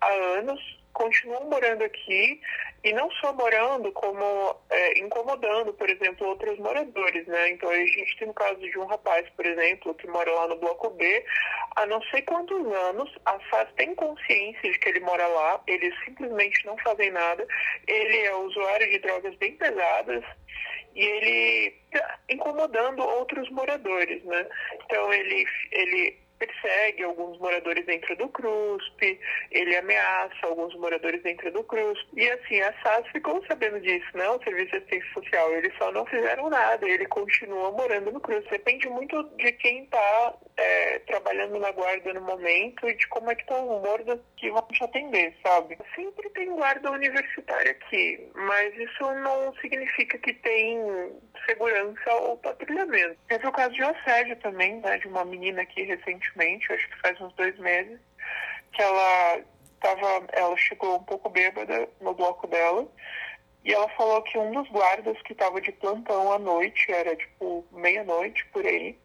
[0.00, 0.60] há anos,
[0.92, 2.40] continuam morando aqui
[2.82, 7.50] e não só morando, como é, incomodando, por exemplo, outros moradores, né?
[7.50, 10.56] Então a gente tem o caso de um rapaz, por exemplo, que mora lá no
[10.56, 11.24] bloco B,
[11.76, 15.94] há não sei quantos anos, a SAS tem consciência de que ele mora lá, eles
[16.04, 17.46] simplesmente não fazem nada,
[17.86, 20.24] ele é usuário de drogas bem pesadas,
[20.94, 24.46] e ele tá incomodando outros moradores, né?
[24.84, 29.18] Então ele, ele persegue alguns moradores dentro do CRUSP,
[29.50, 32.08] ele ameaça alguns moradores dentro do CRUSP.
[32.14, 34.28] E assim, a SAS ficou sabendo disso, né?
[34.28, 35.52] O Serviço de Assistência Social.
[35.52, 38.50] Eles só não fizeram nada, ele continua morando no CRUSP.
[38.50, 43.34] Depende muito de quem está é, trabalhando na guarda no momento e de como é
[43.34, 44.02] que estão os humor
[44.36, 45.78] que vão te atender, sabe?
[45.94, 50.78] Sempre tem guarda universitária aqui, mas isso não significa que tem
[51.46, 53.16] segurança ou patrulhamento.
[53.28, 54.98] Teve o caso de assédio também, né?
[54.98, 57.98] De uma menina aqui recentemente recentemente, acho que faz uns dois meses,
[58.72, 59.40] que ela
[59.80, 62.86] tava, ela chegou um pouco bêbada no bloco dela
[63.64, 67.64] e ela falou que um dos guardas que estava de plantão à noite, era tipo
[67.72, 68.98] meia-noite por aí,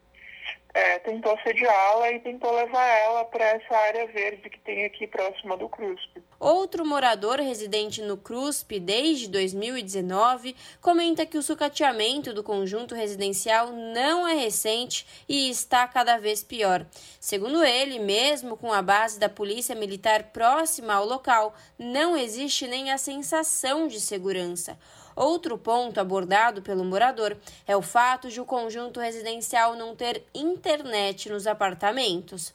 [0.74, 5.58] é, tentou assediá-la e tentou levar ela para essa área verde que tem aqui próxima
[5.58, 6.24] do CRUSP.
[6.40, 14.28] Outro morador residente no CRUSP desde 2019 comenta que o sucateamento do conjunto residencial não
[14.28, 16.86] é recente e está cada vez pior.
[17.20, 22.92] Segundo ele, mesmo com a base da Polícia Militar próxima ao local, não existe nem
[22.92, 24.78] a sensação de segurança.
[25.16, 27.36] Outro ponto abordado pelo morador
[27.68, 32.54] é o fato de o conjunto residencial não ter internet nos apartamentos.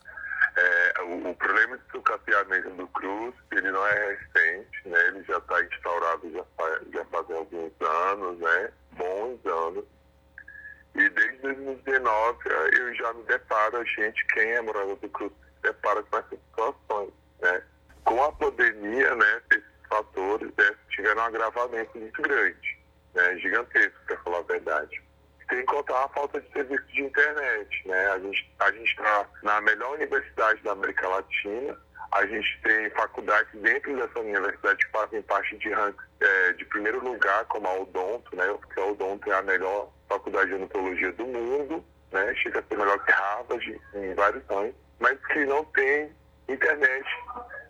[0.57, 5.09] É, o, o, problema de sucateamento do Cruz, ele não é recente, né?
[5.09, 8.73] ele já está instaurado já, faz, já fazem alguns anos, né?
[8.93, 9.85] bons anos.
[10.95, 12.39] E desde 2019
[12.73, 16.31] eu já me deparo, a gente, quem é morador do Cruz, se depara com essas
[16.31, 17.13] situações.
[17.41, 17.63] Né?
[18.05, 19.43] Com a pandemia, né,
[19.89, 22.79] fatores né, tiveram um agravamento muito grande,
[23.15, 25.03] né, gigantesco, para falar a verdade.
[25.49, 27.89] Sem contar a falta de serviço de internet.
[27.89, 28.07] Né?
[28.09, 31.79] A gente a está na melhor universidade da América Latina,
[32.13, 37.03] a gente tem faculdades dentro dessa universidade que fazem parte de ranking é, de primeiro
[37.05, 38.47] lugar, como a Odonto, né?
[38.61, 42.35] porque a Odonto é a melhor faculdade de odontologia do mundo, né?
[42.37, 46.11] chega a ser melhor que Harvard em vários anos, mas que não tem
[46.49, 47.07] internet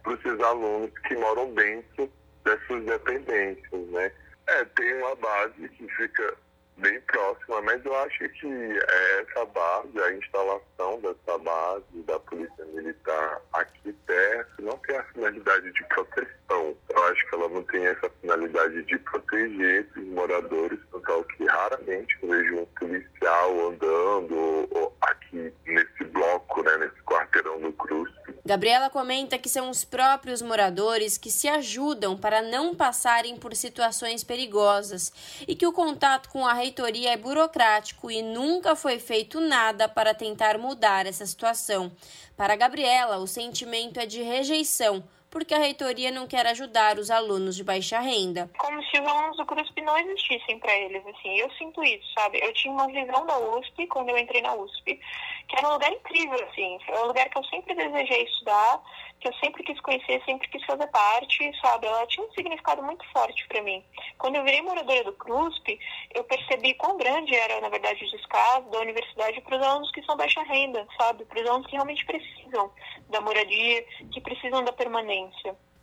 [0.06, 2.10] para esses alunos que moram dentro
[2.44, 4.12] dessas dependências, né?
[4.46, 6.34] É, tem uma base que fica
[6.76, 12.64] bem próxima, mas eu acho que é essa base, a instalação dessa base da Polícia
[12.66, 16.76] Militar aqui perto, não tem a finalidade de proteção.
[16.88, 22.16] Eu acho que ela não tem essa finalidade de proteger esses moradores, tal que raramente
[22.22, 28.12] eu vejo um policial andando aqui nesse bloco, né, nesse quarteirão do Cruz,
[28.46, 34.22] Gabriela comenta que são os próprios moradores que se ajudam para não passarem por situações
[34.22, 35.12] perigosas
[35.48, 40.14] e que o contato com a reitoria é burocrático e nunca foi feito nada para
[40.14, 41.90] tentar mudar essa situação.
[42.36, 47.56] Para Gabriela, o sentimento é de rejeição porque a reitoria não quer ajudar os alunos
[47.56, 48.50] de baixa renda.
[48.58, 51.36] Como se os alunos do CRUSP não existissem para eles, assim.
[51.38, 52.38] Eu sinto isso, sabe?
[52.42, 55.00] Eu tinha uma visão da USP quando eu entrei na USP,
[55.48, 56.78] que era um lugar incrível, assim.
[56.88, 58.82] É um lugar que eu sempre desejei estudar,
[59.20, 61.86] que eu sempre quis conhecer, sempre quis fazer parte, sabe?
[61.86, 63.84] Ela tinha um significado muito forte para mim.
[64.18, 65.78] Quando eu virei moradora do CRUSP,
[66.14, 70.02] eu percebi quão grande era, na verdade, o descaso da universidade para os alunos que
[70.02, 71.24] são baixa renda, sabe?
[71.24, 72.70] Para os alunos que realmente precisam
[73.08, 75.25] da moradia, que precisam da permanência.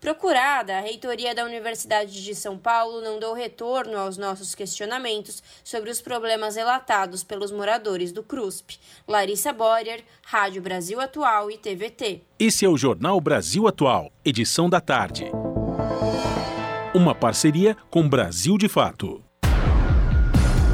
[0.03, 5.89] Procurada, a reitoria da Universidade de São Paulo não deu retorno aos nossos questionamentos sobre
[5.89, 8.77] os problemas relatados pelos moradores do CRUSP.
[9.07, 12.21] Larissa Borer, Rádio Brasil Atual e TVT.
[12.37, 15.31] Esse é o Jornal Brasil Atual, edição da tarde.
[16.93, 19.23] Uma parceria com Brasil de Fato.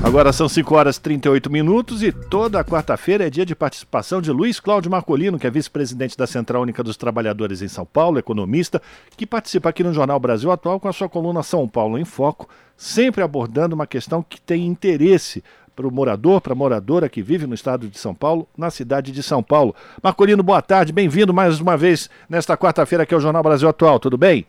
[0.01, 4.31] Agora são 5 horas e 38 minutos e toda quarta-feira é dia de participação de
[4.31, 8.81] Luiz Cláudio Marcolino, que é vice-presidente da Central Única dos Trabalhadores em São Paulo, economista,
[9.17, 12.47] que participa aqui no Jornal Brasil Atual com a sua coluna São Paulo em Foco,
[12.77, 15.43] sempre abordando uma questão que tem interesse
[15.75, 19.11] para o morador, para a moradora que vive no estado de São Paulo, na cidade
[19.11, 19.75] de São Paulo.
[20.01, 24.17] Marcolino, boa tarde, bem-vindo mais uma vez nesta quarta-feira aqui ao Jornal Brasil Atual, tudo
[24.17, 24.45] bem?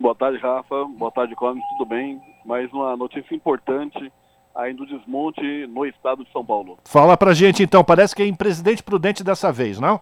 [0.00, 0.86] Boa tarde, Rafa.
[0.96, 2.18] Boa tarde, Cláudio, tudo bem?
[2.46, 4.10] Mais uma notícia importante
[4.58, 6.78] ainda o desmonte no estado de São Paulo.
[6.84, 10.00] Fala pra gente então, parece que é em Presidente Prudente dessa vez, não?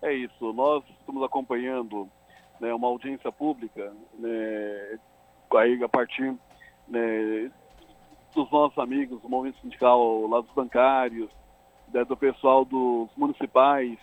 [0.00, 2.08] É isso, nós estamos acompanhando
[2.58, 4.98] né, uma audiência pública né,
[5.54, 6.34] aí a partir
[6.88, 7.50] né,
[8.34, 11.28] dos nossos amigos do movimento sindical lá dos bancários,
[11.92, 13.98] né, do pessoal dos municipais,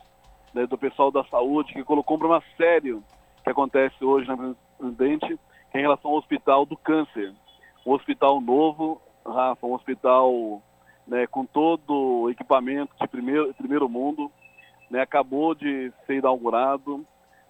[0.53, 3.03] né, do pessoal da saúde, que colocou um problema sério
[3.43, 5.39] que acontece hoje na Presidente,
[5.71, 7.33] que é em relação ao hospital do câncer.
[7.85, 10.61] Um hospital novo, Rafa, um hospital
[11.07, 14.31] né, com todo o equipamento de primeiro, primeiro mundo,
[14.89, 17.05] né, acabou de ser inaugurado,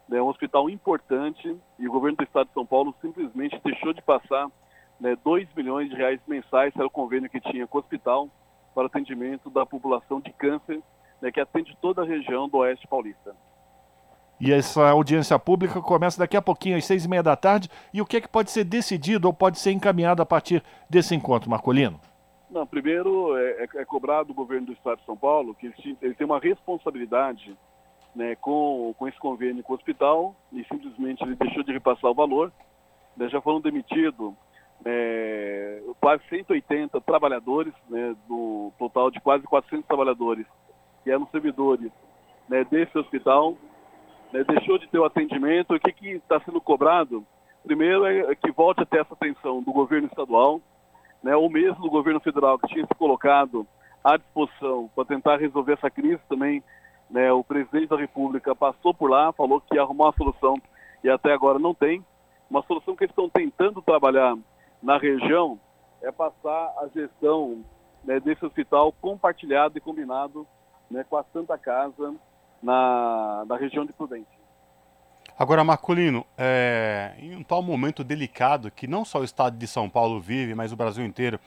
[0.07, 4.01] né, um hospital importante, e o governo do estado de São Paulo simplesmente deixou de
[4.01, 4.49] passar
[4.99, 8.29] né, 2 milhões de reais mensais, era o convênio que tinha com o hospital,
[8.73, 10.81] para atendimento da população de câncer,
[11.21, 13.35] né, que atende toda a região do Oeste Paulista.
[14.39, 17.69] E essa audiência pública começa daqui a pouquinho, às seis e meia da tarde.
[17.93, 21.15] E o que é que pode ser decidido ou pode ser encaminhado a partir desse
[21.15, 21.99] encontro, Marcolino?
[22.49, 25.97] Não, primeiro é, é, é cobrado do governo do Estado de São Paulo que ele,
[26.01, 27.57] ele tem uma responsabilidade
[28.15, 32.15] né, com, com esse convênio com o hospital e simplesmente ele deixou de repassar o
[32.15, 32.51] valor.
[33.17, 34.33] Né, já foram demitidos
[34.85, 40.45] é, quase 180 trabalhadores, né, do total de quase 400 trabalhadores
[41.03, 41.91] que eram servidores
[42.49, 43.57] né, desse hospital.
[44.35, 45.73] Né, deixou de ter o atendimento.
[45.73, 47.25] O que está sendo cobrado?
[47.63, 50.59] Primeiro é, que volte a ter essa atenção do governo estadual,
[51.23, 53.65] né, ou mesmo do governo federal que tinha se colocado
[54.03, 56.61] à disposição para tentar resolver essa crise também.
[57.09, 60.55] Né, o presidente da República passou por lá, falou que ia arrumar uma solução
[61.01, 62.03] e até agora não tem.
[62.49, 64.35] Uma solução que eles estão tentando trabalhar
[64.83, 65.57] na região
[66.01, 67.63] é passar a gestão
[68.03, 70.45] né, desse hospital compartilhado e combinado
[70.91, 72.13] né, com a Santa Casa
[72.61, 74.27] na, na região de Prudente.
[75.37, 79.89] Agora, Marcolino, é, em um tal momento delicado que não só o estado de São
[79.89, 81.39] Paulo vive, mas o Brasil inteiro,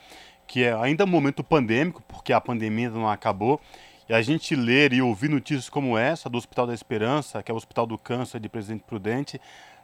[0.46, 3.58] que é ainda um momento pandêmico, porque a pandemia não acabou,
[4.06, 7.54] e a gente ler e ouvir notícias como essa do Hospital da Esperança, que é
[7.54, 9.40] o Hospital do Câncer de Presidente Prudente,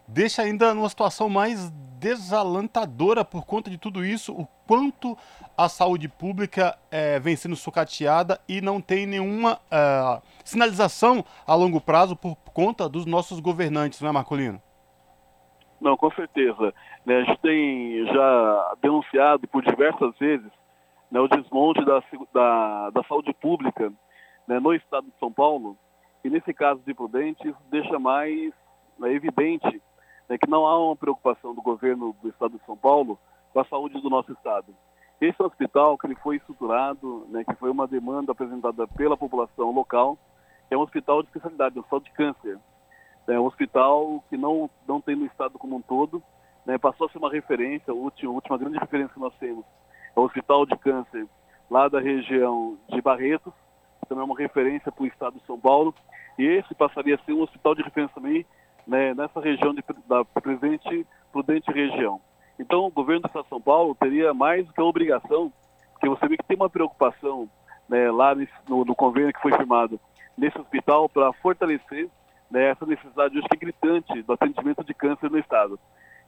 [0.06, 5.16] deixa ainda numa situação mais desalentadora por conta de tudo isso, o quanto
[5.56, 11.80] a saúde pública é, vem sendo sucateada e não tem nenhuma é, sinalização a longo
[11.80, 14.60] prazo por conta dos nossos governantes, não é, Marcolino?
[15.80, 16.74] Não, com certeza.
[17.06, 20.50] Né, a gente tem já denunciado por diversas vezes
[21.10, 22.02] né, o desmonte da,
[22.32, 23.92] da, da saúde pública
[24.46, 25.76] né, no estado de São Paulo,
[26.22, 28.52] e nesse caso de Prudente, isso deixa mais
[28.98, 29.80] né, evidente
[30.28, 33.18] né, que não há uma preocupação do governo do estado de São Paulo
[33.52, 34.74] com a saúde do nosso estado.
[35.20, 40.18] Esse hospital que ele foi estruturado, né, que foi uma demanda apresentada pela população local,
[40.70, 42.58] é um hospital de especialidade, um hospital de câncer.
[43.28, 46.22] É um hospital que não, não tem no estado como um todo,
[46.66, 49.64] né, passou a ser uma referência, a última, a última grande referência que nós temos
[50.16, 51.26] é o hospital de câncer
[51.70, 53.52] lá da região de Barretos,
[54.08, 55.94] também é uma referência para o estado de São Paulo,
[56.38, 58.46] e esse passaria a ser um hospital de referência também
[58.86, 62.20] né, nessa região de, da Presidente Prudente região.
[62.58, 65.52] Então, o governo do Estado de São Paulo teria mais do que a obrigação,
[65.92, 67.48] porque você vê que tem uma preocupação
[67.88, 69.98] né, lá nesse, no, no, convênio que foi firmado
[70.36, 72.08] nesse hospital para fortalecer
[72.50, 75.78] né, essa necessidade hoje que é gritante do atendimento de câncer no Estado.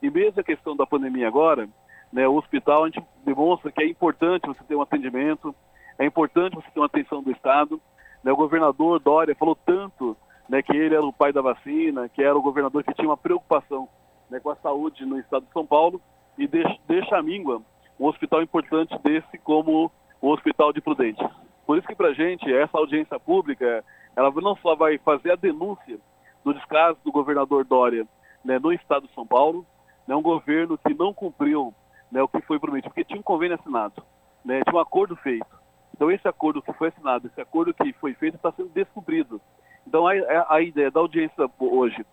[0.01, 1.67] E mesmo a questão da pandemia agora,
[2.11, 5.55] né, o hospital a gente demonstra que é importante você ter um atendimento,
[5.97, 7.81] é importante você ter uma atenção do Estado.
[8.23, 10.15] Né, o governador Dória falou tanto
[10.49, 13.17] né, que ele era o pai da vacina, que era o governador que tinha uma
[13.17, 13.87] preocupação
[14.29, 16.01] né, com a saúde no estado de São Paulo
[16.37, 17.61] e deixa, deixa a míngua
[17.99, 19.91] um hospital importante desse como
[20.21, 21.23] o Hospital de Prudente.
[21.65, 23.83] Por isso que para a gente, essa audiência pública,
[24.15, 25.99] ela não só vai fazer a denúncia
[26.43, 28.07] do descaso do governador Dória
[28.43, 29.65] né, no estado de São Paulo,
[30.07, 31.73] né, um governo que não cumpriu
[32.11, 34.01] né, o que foi prometido, porque tinha um convênio assinado,
[34.45, 35.45] né, tinha um acordo feito.
[35.93, 39.41] Então esse acordo que foi assinado, esse acordo que foi feito está sendo descumprido.
[39.87, 40.13] Então, a,
[40.49, 42.05] a, ideia da audiência hoje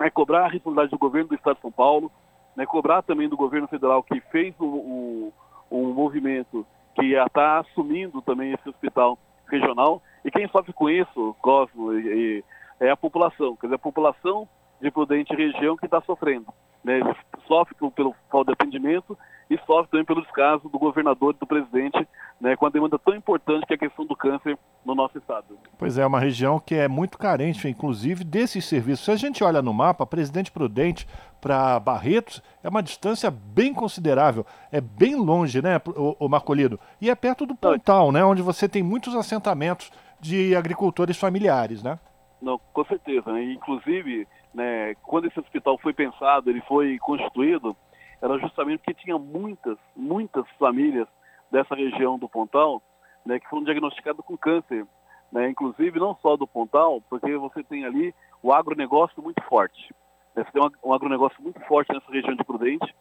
[0.00, 2.10] é cobrar a responsabilidade do governo do Estado de São Paulo,
[2.56, 5.32] né, cobrar também do governo federal que fez o, o,
[5.70, 6.66] um movimento
[6.96, 9.16] que está assumindo também esse hospital
[9.46, 10.02] regional.
[10.24, 12.44] E quem sofre com isso, Cosmo, e, e,
[12.80, 13.54] é a população.
[13.54, 14.48] Quer dizer, a população
[14.80, 16.52] de Prudente região que está sofrendo.
[16.84, 17.00] Né?
[17.46, 19.16] Sofre pelo falta de atendimento
[19.50, 22.08] e sofre também pelo descaso do governador e do presidente
[22.40, 25.56] né, com a demanda tão importante que é a questão do câncer no nosso estado.
[25.78, 29.04] Pois é, uma região que é muito carente, inclusive, desses serviços.
[29.04, 31.06] Se a gente olha no mapa, Presidente Prudente
[31.40, 34.44] para Barretos é uma distância bem considerável.
[34.72, 36.80] É bem longe, né, o, Marcolino?
[37.00, 41.98] E é perto do Pontal, né, onde você tem muitos assentamentos de agricultores familiares, né?
[42.40, 43.32] Não, com certeza.
[43.32, 43.52] Né?
[43.52, 47.76] Inclusive, né, quando esse hospital foi pensado, ele foi constituído,
[48.20, 51.08] era justamente porque tinha muitas, muitas famílias
[51.50, 52.82] dessa região do Pontal,
[53.24, 54.86] né, que foram diagnosticados com câncer,
[55.30, 59.94] né, inclusive não só do Pontal, porque você tem ali o agronegócio muito forte.
[60.34, 62.94] Né, você tem um, agronegócio muito forte nessa região de Prudente,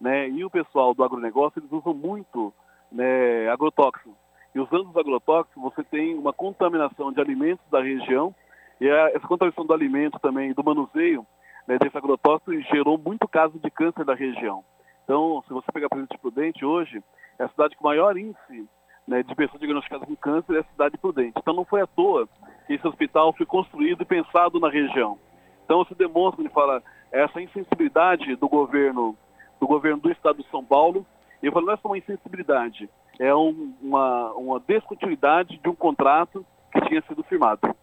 [0.00, 2.52] né, e o pessoal do agronegócio, eles usam muito
[2.90, 4.12] né, agrotóxicos.
[4.54, 8.34] E usando os agrotóxicos, você tem uma contaminação de alimentos da região,
[8.80, 11.26] e essa contaminação do alimento também, do manuseio
[11.66, 14.64] né, desse agrotóxico, gerou muito caso de câncer da região.
[15.04, 17.02] Então, se você pegar Presidente Prudente hoje,
[17.38, 18.68] é a cidade com maior índice
[19.06, 21.34] né, de pessoas diagnosticadas com câncer é a cidade Prudente.
[21.38, 22.28] Então, não foi à toa
[22.66, 25.18] que esse hospital foi construído e pensado na região.
[25.64, 29.16] Então, isso demonstra, ele fala, essa insensibilidade do governo,
[29.60, 31.06] do governo do Estado de São Paulo.
[31.42, 35.74] E eu falo, não é só uma insensibilidade, é um, uma, uma descontinuidade de um
[35.74, 37.74] contrato que tinha sido firmado.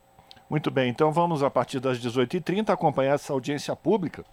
[0.51, 4.25] Muito bem, então vamos a partir das 18h30 acompanhar essa audiência pública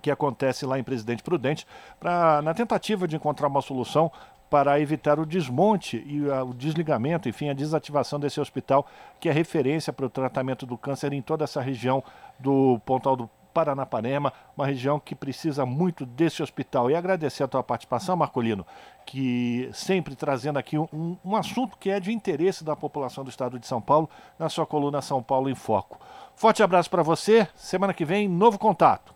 [0.00, 1.66] que acontece lá em Presidente Prudente,
[1.98, 4.12] pra, na tentativa de encontrar uma solução
[4.48, 8.86] para evitar o desmonte e o desligamento, enfim, a desativação desse hospital,
[9.18, 12.00] que é referência para o tratamento do câncer em toda essa região
[12.38, 16.90] do Pontal do Paranapanema, uma região que precisa muito desse hospital.
[16.90, 18.66] E agradecer a tua participação, Marcolino,
[19.04, 23.58] que sempre trazendo aqui um, um assunto que é de interesse da população do estado
[23.58, 25.98] de São Paulo, na sua coluna São Paulo em Foco.
[26.34, 29.14] Forte abraço para você, semana que vem, novo contato.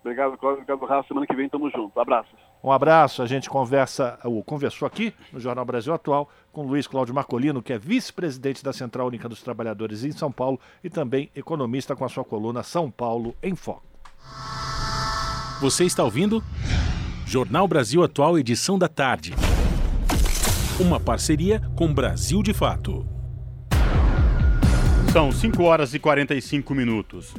[0.00, 0.62] Obrigado, Cláudio.
[0.62, 1.08] Obrigado, Rafa.
[1.08, 1.96] Semana que vem estamos juntos.
[1.96, 2.49] Abraços.
[2.62, 3.22] Um abraço.
[3.22, 7.72] A gente conversa, ou conversou aqui no Jornal Brasil Atual com Luiz Cláudio Marcolino, que
[7.72, 12.08] é vice-presidente da Central Única dos Trabalhadores em São Paulo e também economista com a
[12.08, 13.82] sua coluna São Paulo em Foco.
[15.60, 16.42] Você está ouvindo?
[17.26, 19.34] Jornal Brasil Atual, edição da tarde.
[20.80, 23.06] Uma parceria com Brasil de Fato.
[25.12, 27.34] São 5 horas e 45 minutos.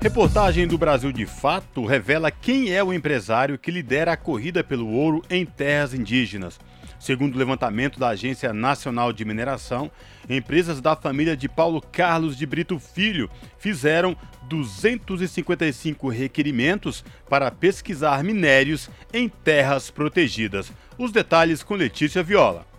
[0.00, 4.88] Reportagem do Brasil de Fato revela quem é o empresário que lidera a corrida pelo
[4.88, 6.60] ouro em terras indígenas.
[7.00, 9.90] Segundo o levantamento da Agência Nacional de Mineração,
[10.30, 13.28] empresas da família de Paulo Carlos de Brito Filho
[13.58, 20.72] fizeram 255 requerimentos para pesquisar minérios em terras protegidas.
[20.96, 22.77] Os detalhes com Letícia Viola.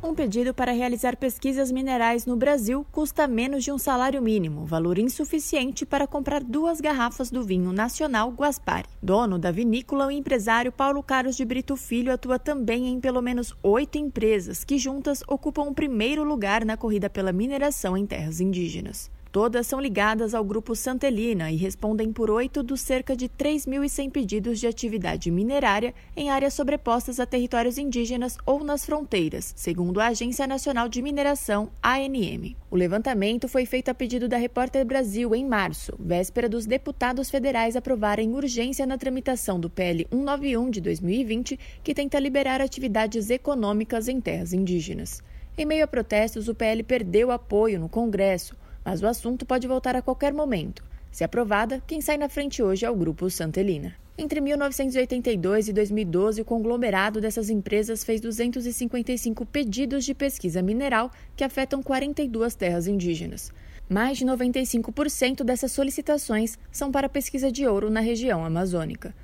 [0.00, 4.96] Um pedido para realizar pesquisas minerais no Brasil custa menos de um salário mínimo, valor
[4.96, 8.88] insuficiente para comprar duas garrafas do vinho nacional Guaspari.
[9.02, 13.52] Dono da vinícola, o empresário Paulo Carlos de Brito Filho atua também em pelo menos
[13.60, 19.10] oito empresas que juntas ocupam o primeiro lugar na corrida pela mineração em terras indígenas.
[19.30, 24.58] Todas são ligadas ao Grupo Santelina e respondem por oito dos cerca de 3.100 pedidos
[24.58, 30.46] de atividade minerária em áreas sobrepostas a territórios indígenas ou nas fronteiras, segundo a Agência
[30.46, 32.56] Nacional de Mineração, ANM.
[32.70, 37.76] O levantamento foi feito a pedido da Repórter Brasil em março, véspera dos deputados federais
[37.76, 44.22] aprovarem urgência na tramitação do PL 191 de 2020, que tenta liberar atividades econômicas em
[44.22, 45.22] terras indígenas.
[45.58, 48.56] Em meio a protestos, o PL perdeu apoio no Congresso
[48.88, 50.82] mas o assunto pode voltar a qualquer momento.
[51.10, 53.94] Se aprovada, quem sai na frente hoje é o Grupo Santelina.
[54.16, 61.44] Entre 1982 e 2012, o conglomerado dessas empresas fez 255 pedidos de pesquisa mineral que
[61.44, 63.52] afetam 42 terras indígenas.
[63.90, 69.14] Mais de 95% dessas solicitações são para pesquisa de ouro na região amazônica.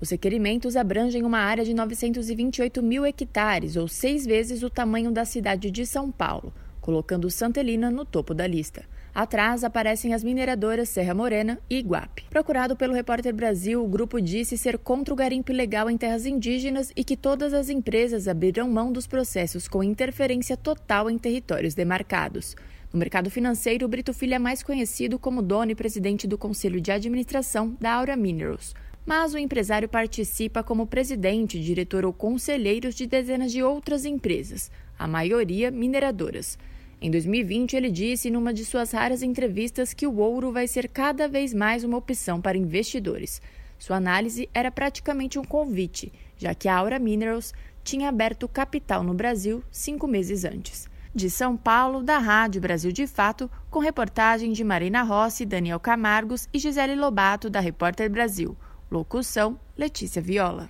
[0.00, 5.26] Os requerimentos abrangem uma área de 928 mil hectares, ou seis vezes o tamanho da
[5.26, 8.82] cidade de São Paulo, colocando Santelina no topo da lista.
[9.14, 12.24] Atrás aparecem as mineradoras Serra Morena e Iguape.
[12.30, 16.92] Procurado pelo Repórter Brasil, o grupo disse ser contra o garimpo ilegal em terras indígenas
[16.94, 22.54] e que todas as empresas abrirão mão dos processos com interferência total em territórios demarcados.
[22.92, 26.80] No mercado financeiro, o Brito Filho é mais conhecido como dono e presidente do Conselho
[26.80, 28.74] de Administração da Aura Minerals.
[29.04, 35.08] Mas o empresário participa como presidente, diretor ou conselheiro de dezenas de outras empresas, a
[35.08, 36.58] maioria mineradoras.
[37.02, 41.26] Em 2020, ele disse numa de suas raras entrevistas que o ouro vai ser cada
[41.26, 43.40] vez mais uma opção para investidores.
[43.78, 49.14] Sua análise era praticamente um convite, já que a Aura Minerals tinha aberto capital no
[49.14, 50.90] Brasil cinco meses antes.
[51.14, 56.48] De São Paulo, da Rádio Brasil de Fato, com reportagem de Marina Rossi, Daniel Camargos
[56.52, 58.54] e Gisele Lobato, da Repórter Brasil.
[58.90, 60.68] Locução: Letícia Viola.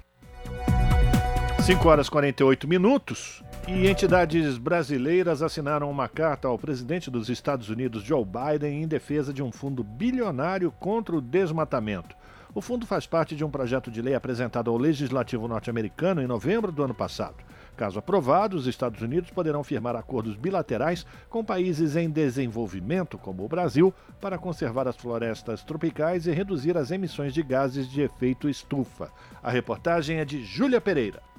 [1.67, 3.43] 5 horas e 48 minutos.
[3.69, 9.33] E entidades brasileiras assinaram uma carta ao presidente dos Estados Unidos, Joe Biden, em defesa
[9.33, 12.17] de um fundo bilionário contra o desmatamento.
[12.53, 16.73] O fundo faz parte de um projeto de lei apresentado ao legislativo norte-americano em novembro
[16.73, 17.37] do ano passado.
[17.77, 23.49] Caso aprovado, os Estados Unidos poderão firmar acordos bilaterais com países em desenvolvimento, como o
[23.49, 29.13] Brasil, para conservar as florestas tropicais e reduzir as emissões de gases de efeito estufa.
[29.41, 31.30] A reportagem é de Júlia Pereira.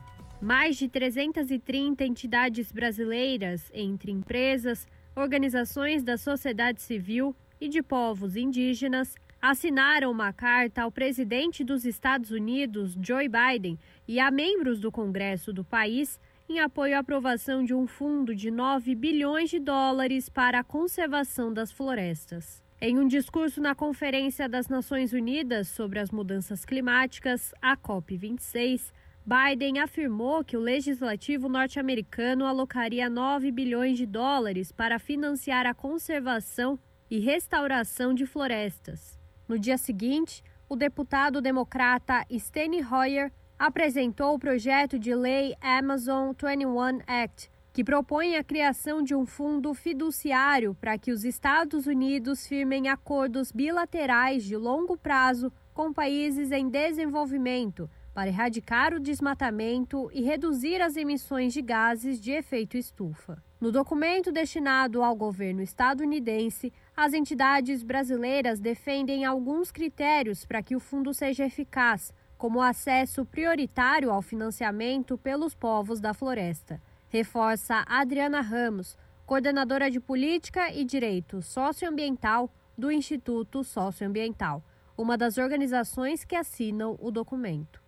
[0.42, 9.16] Mais de 330 entidades brasileiras, entre empresas, organizações da sociedade civil e de povos indígenas,
[9.39, 13.78] assinaram uma carta ao presidente dos Estados Unidos, Joe Biden,
[14.08, 16.20] e a membros do Congresso do país
[16.50, 21.54] em apoio à aprovação de um fundo de 9 bilhões de dólares para a conservação
[21.54, 22.64] das florestas.
[22.82, 28.92] Em um discurso na Conferência das Nações Unidas sobre as Mudanças Climáticas, a COP26,
[29.24, 36.80] Biden afirmou que o legislativo norte-americano alocaria 9 bilhões de dólares para financiar a conservação
[37.09, 39.19] e restauração de florestas.
[39.47, 47.01] No dia seguinte, o deputado democrata Steny Hoyer apresentou o projeto de lei Amazon 21
[47.05, 52.89] Act, que propõe a criação de um fundo fiduciário para que os Estados Unidos firmem
[52.89, 60.82] acordos bilaterais de longo prazo com países em desenvolvimento para erradicar o desmatamento e reduzir
[60.82, 63.41] as emissões de gases de efeito estufa.
[63.59, 70.80] No documento destinado ao governo estadunidense, as entidades brasileiras defendem alguns critérios para que o
[70.80, 76.82] fundo seja eficaz, como o acesso prioritário ao financiamento pelos povos da floresta
[77.12, 84.64] reforça Adriana Ramos, coordenadora de Política e Direito Socioambiental do Instituto Socioambiental,
[84.97, 87.81] uma das organizações que assinam o documento.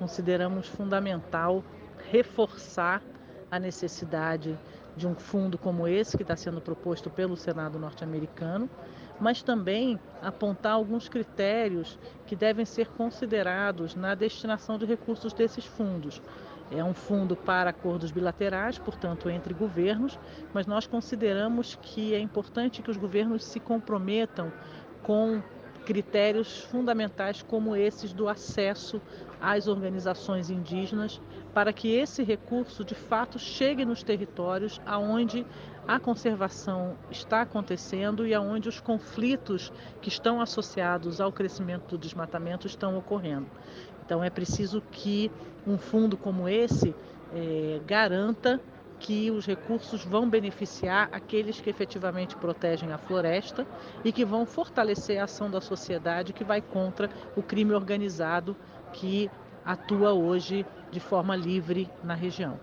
[0.00, 1.62] Consideramos fundamental
[2.10, 3.02] reforçar
[3.50, 4.58] a necessidade
[4.96, 8.68] de um fundo como esse que está sendo proposto pelo Senado norte-americano,
[9.20, 16.22] mas também apontar alguns critérios que devem ser considerados na destinação de recursos desses fundos.
[16.70, 20.18] É um fundo para acordos bilaterais, portanto, entre governos,
[20.54, 24.50] mas nós consideramos que é importante que os governos se comprometam
[25.02, 25.42] com
[25.84, 29.02] critérios fundamentais como esses do acesso
[29.40, 31.20] às organizações indígenas,
[31.54, 35.46] para que esse recurso de fato chegue nos territórios aonde
[35.88, 42.66] a conservação está acontecendo e aonde os conflitos que estão associados ao crescimento do desmatamento
[42.66, 43.46] estão ocorrendo.
[44.04, 45.30] Então é preciso que
[45.66, 46.94] um fundo como esse
[47.34, 48.60] é, garanta
[49.00, 53.66] que os recursos vão beneficiar aqueles que efetivamente protegem a floresta
[54.04, 58.54] e que vão fortalecer a ação da sociedade que vai contra o crime organizado
[58.92, 59.30] que
[59.64, 62.58] atua hoje de forma livre na região.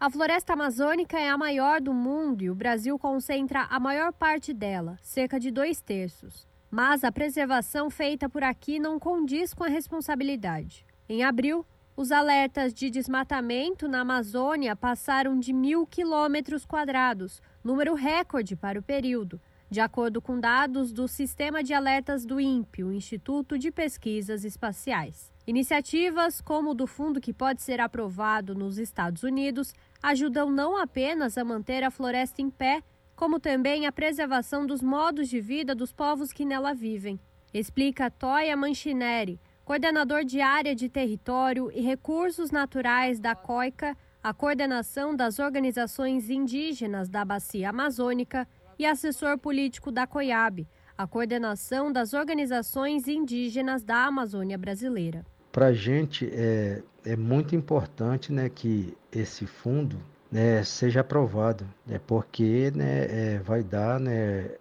[0.00, 4.54] A floresta amazônica é a maior do mundo e o Brasil concentra a maior parte
[4.54, 6.46] dela, cerca de dois terços.
[6.70, 10.86] Mas a preservação feita por aqui não condiz com a responsabilidade.
[11.08, 11.66] Em abril,
[11.96, 18.82] os alertas de desmatamento na Amazônia passaram de mil quilômetros quadrados, número recorde para o
[18.82, 24.44] período, de acordo com dados do Sistema de Alertas do INPE, o Instituto de Pesquisas
[24.44, 25.32] Espaciais.
[25.48, 29.72] Iniciativas como o do fundo que pode ser aprovado nos Estados Unidos
[30.02, 32.82] ajudam não apenas a manter a floresta em pé,
[33.16, 37.18] como também a preservação dos modos de vida dos povos que nela vivem.
[37.54, 45.16] Explica Toya Manchineri, coordenador de área de território e recursos naturais da COICA, a coordenação
[45.16, 48.46] das organizações indígenas da Bacia Amazônica
[48.78, 50.68] e assessor político da COIAB,
[50.98, 55.24] a coordenação das organizações indígenas da Amazônia Brasileira.
[55.58, 59.96] Para a gente é, é muito importante né, que esse fundo
[60.30, 64.52] né, seja aprovado, né, porque né, é, vai dar né,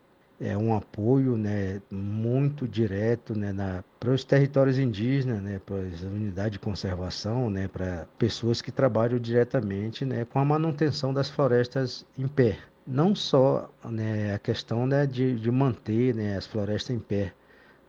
[0.41, 3.53] é um apoio né, muito direto né,
[3.99, 9.19] para os territórios indígenas, né, para as unidades de conservação, né, para pessoas que trabalham
[9.19, 12.57] diretamente né, com a manutenção das florestas em pé.
[12.87, 17.33] Não só né, a questão né, de, de manter né, as florestas em pé,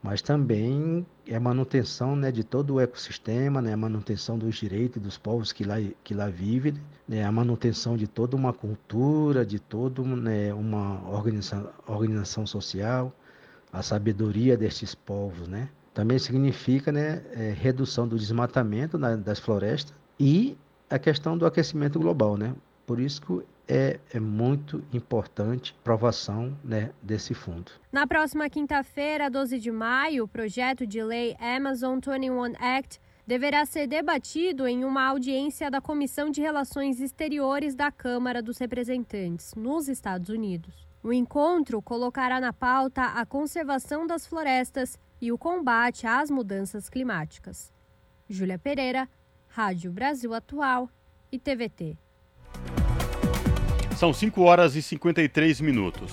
[0.02, 5.00] mas também é a manutenção né, de todo o ecossistema, né, a manutenção dos direitos
[5.00, 6.74] dos povos que lá, que lá vivem,
[7.06, 13.12] né, a manutenção de toda uma cultura, de toda né, uma organização, organização social,
[13.70, 15.46] a sabedoria destes povos.
[15.46, 15.68] Né.
[15.92, 20.56] Também significa né, é, redução do desmatamento na, das florestas e
[20.88, 22.38] a questão do aquecimento global.
[22.38, 22.54] Né.
[22.86, 27.70] Por isso que é, é muito importante a aprovação né, desse fundo.
[27.92, 33.86] Na próxima quinta-feira, 12 de maio, o projeto de lei Amazon 21 Act deverá ser
[33.86, 40.30] debatido em uma audiência da Comissão de Relações Exteriores da Câmara dos Representantes, nos Estados
[40.30, 40.88] Unidos.
[41.02, 47.70] O encontro colocará na pauta a conservação das florestas e o combate às mudanças climáticas.
[48.28, 49.06] Júlia Pereira,
[49.48, 50.88] Rádio Brasil Atual
[51.30, 51.98] e TVT.
[53.99, 56.12] São 5 horas e 53 minutos.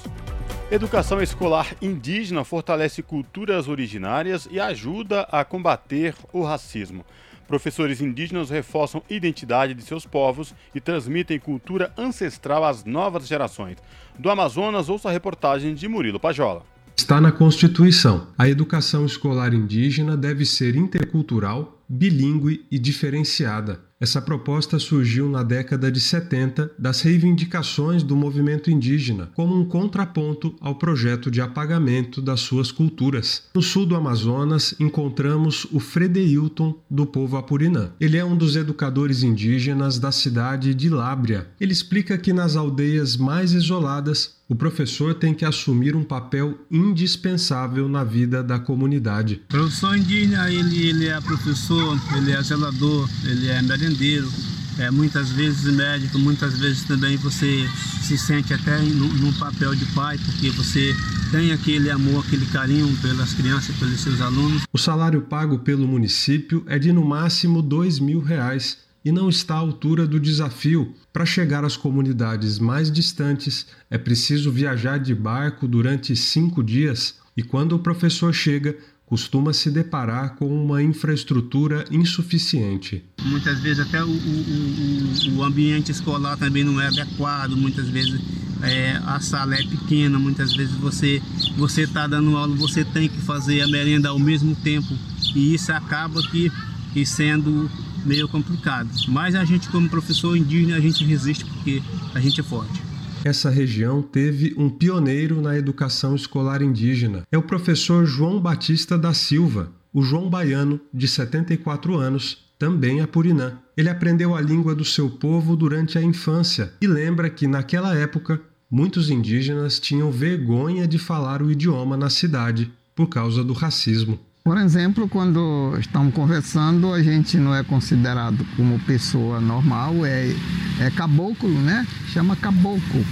[0.71, 7.05] Educação escolar indígena fortalece culturas originárias e ajuda a combater o racismo.
[7.47, 13.77] Professores indígenas reforçam a identidade de seus povos e transmitem cultura ancestral às novas gerações.
[14.17, 16.63] Do Amazonas, ouça a reportagem de Murilo Pajola.
[16.97, 18.29] Está na Constituição.
[18.35, 23.79] A educação escolar indígena deve ser intercultural, bilíngue e diferenciada.
[23.97, 30.53] Essa proposta surgiu na década de 70 das reivindicações do movimento indígena, como um contraponto
[30.59, 33.43] ao projeto de apagamento das suas culturas.
[33.55, 37.91] No sul do Amazonas, encontramos o Fredeilton do povo Apurinã.
[37.99, 41.47] Ele é um dos educadores indígenas da cidade de Lábria.
[41.59, 47.89] Ele explica que nas aldeias mais isoladas, o professor tem que assumir um papel indispensável
[47.89, 49.41] na vida da comunidade.
[49.47, 51.74] Professor indígena, ele, ele é professor,
[52.15, 54.31] ele é zelador, ele é merendeiro,
[54.77, 57.67] é, muitas vezes médico, muitas vezes também você
[58.01, 60.93] se sente até no, no, papel de pai, porque você
[61.31, 64.63] tem aquele amor, aquele carinho pelas crianças, pelos seus alunos.
[64.73, 69.55] O salário pago pelo município é de no máximo dois mil reais e não está
[69.55, 70.93] à altura do desafio.
[71.13, 77.43] Para chegar às comunidades mais distantes, é preciso viajar de barco durante cinco dias e
[77.43, 83.03] quando o professor chega, costuma se deparar com uma infraestrutura insuficiente.
[83.23, 88.19] Muitas vezes até o, o, o ambiente escolar também não é adequado, muitas vezes
[88.63, 91.21] é, a sala é pequena, muitas vezes você
[91.55, 94.97] você está dando aula, você tem que fazer a merenda ao mesmo tempo
[95.35, 96.51] e isso acaba que,
[96.93, 97.69] que sendo
[98.05, 98.89] meio complicado.
[99.07, 101.81] Mas a gente, como professor indígena, a gente resiste porque
[102.13, 102.84] a gente é forte.
[103.25, 107.23] Essa região teve um pioneiro na educação escolar indígena.
[107.31, 113.57] É o professor João Batista da Silva, o João Baiano, de 74 anos, também apurinã.
[113.75, 118.39] Ele aprendeu a língua do seu povo durante a infância e lembra que, naquela época,
[118.69, 124.19] muitos indígenas tinham vergonha de falar o idioma na cidade por causa do racismo.
[124.45, 130.35] Por exemplo, quando estamos conversando, a gente não é considerado como pessoa normal, é,
[130.79, 131.83] é caboclo, né?
[132.09, 133.03] Chama caboclo.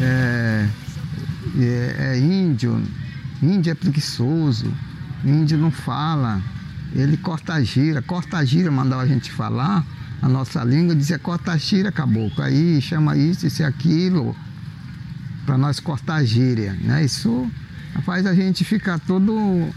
[0.00, 0.66] É,
[1.58, 2.82] é, é índio,
[3.42, 4.72] índio é preguiçoso,
[5.22, 6.40] índio não fala,
[6.94, 9.84] ele corta gira, corta gira mandava a gente falar,
[10.22, 12.42] a nossa língua dizia corta gira, caboclo.
[12.42, 14.34] Aí chama isso, isso e aquilo,
[15.44, 17.04] para nós cortar a gíria, né?
[17.04, 17.50] Isso
[18.02, 19.70] faz a gente ficar todo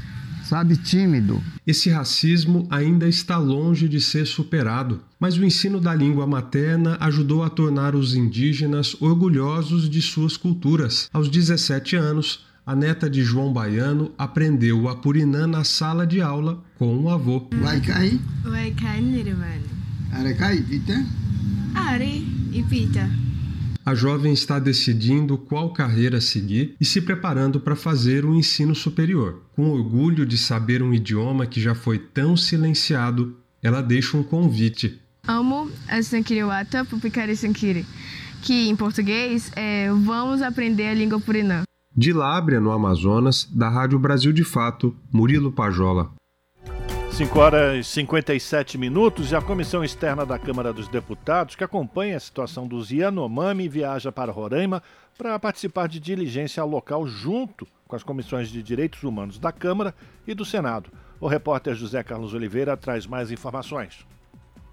[0.48, 1.44] sabe, tímido.
[1.66, 7.44] Esse racismo ainda está longe de ser superado, mas o ensino da língua materna ajudou
[7.44, 11.10] a tornar os indígenas orgulhosos de suas culturas.
[11.12, 16.64] Aos 17 anos, a neta de João Baiano aprendeu o apurinã na sala de aula
[16.78, 17.48] com o avô.
[17.62, 18.20] Vai cair?
[18.44, 19.36] Vai cair,
[20.14, 21.06] Are cai, pita?
[21.76, 23.27] Are e pita.
[23.88, 28.76] A jovem está decidindo qual carreira seguir e se preparando para fazer o um ensino
[28.76, 29.44] superior.
[29.56, 35.00] Com orgulho de saber um idioma que já foi tão silenciado, ela deixa um convite.
[35.26, 37.86] Amo a Sankiriwata Pupikari Sankiri,
[38.42, 41.64] que em português é Vamos aprender a língua purinã.
[41.96, 46.12] De Lábrea, no Amazonas, da Rádio Brasil de Fato, Murilo Pajola.
[47.18, 52.16] 5 horas e 57 minutos e a Comissão Externa da Câmara dos Deputados, que acompanha
[52.16, 54.84] a situação dos Yanomami, viaja para Roraima
[55.18, 59.96] para participar de diligência local junto com as comissões de Direitos Humanos da Câmara
[60.28, 60.92] e do Senado.
[61.20, 64.06] O repórter José Carlos Oliveira traz mais informações.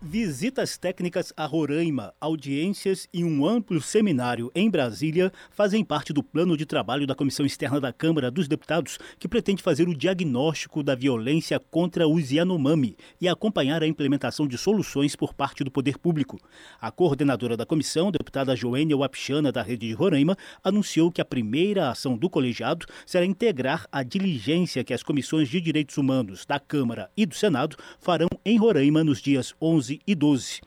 [0.07, 6.59] Visitas técnicas a Roraima, audiências e um amplo seminário em Brasília fazem parte do plano
[6.59, 10.95] de trabalho da Comissão Externa da Câmara dos Deputados, que pretende fazer o diagnóstico da
[10.95, 16.39] violência contra os Yanomami e acompanhar a implementação de soluções por parte do poder público.
[16.79, 21.89] A coordenadora da comissão, deputada Joênia Wapichana, da Rede de Roraima, anunciou que a primeira
[21.89, 27.11] ação do colegiado será integrar a diligência que as comissões de direitos humanos da Câmara
[27.17, 30.61] e do Senado farão em Roraima nos dias 11 11 e 12.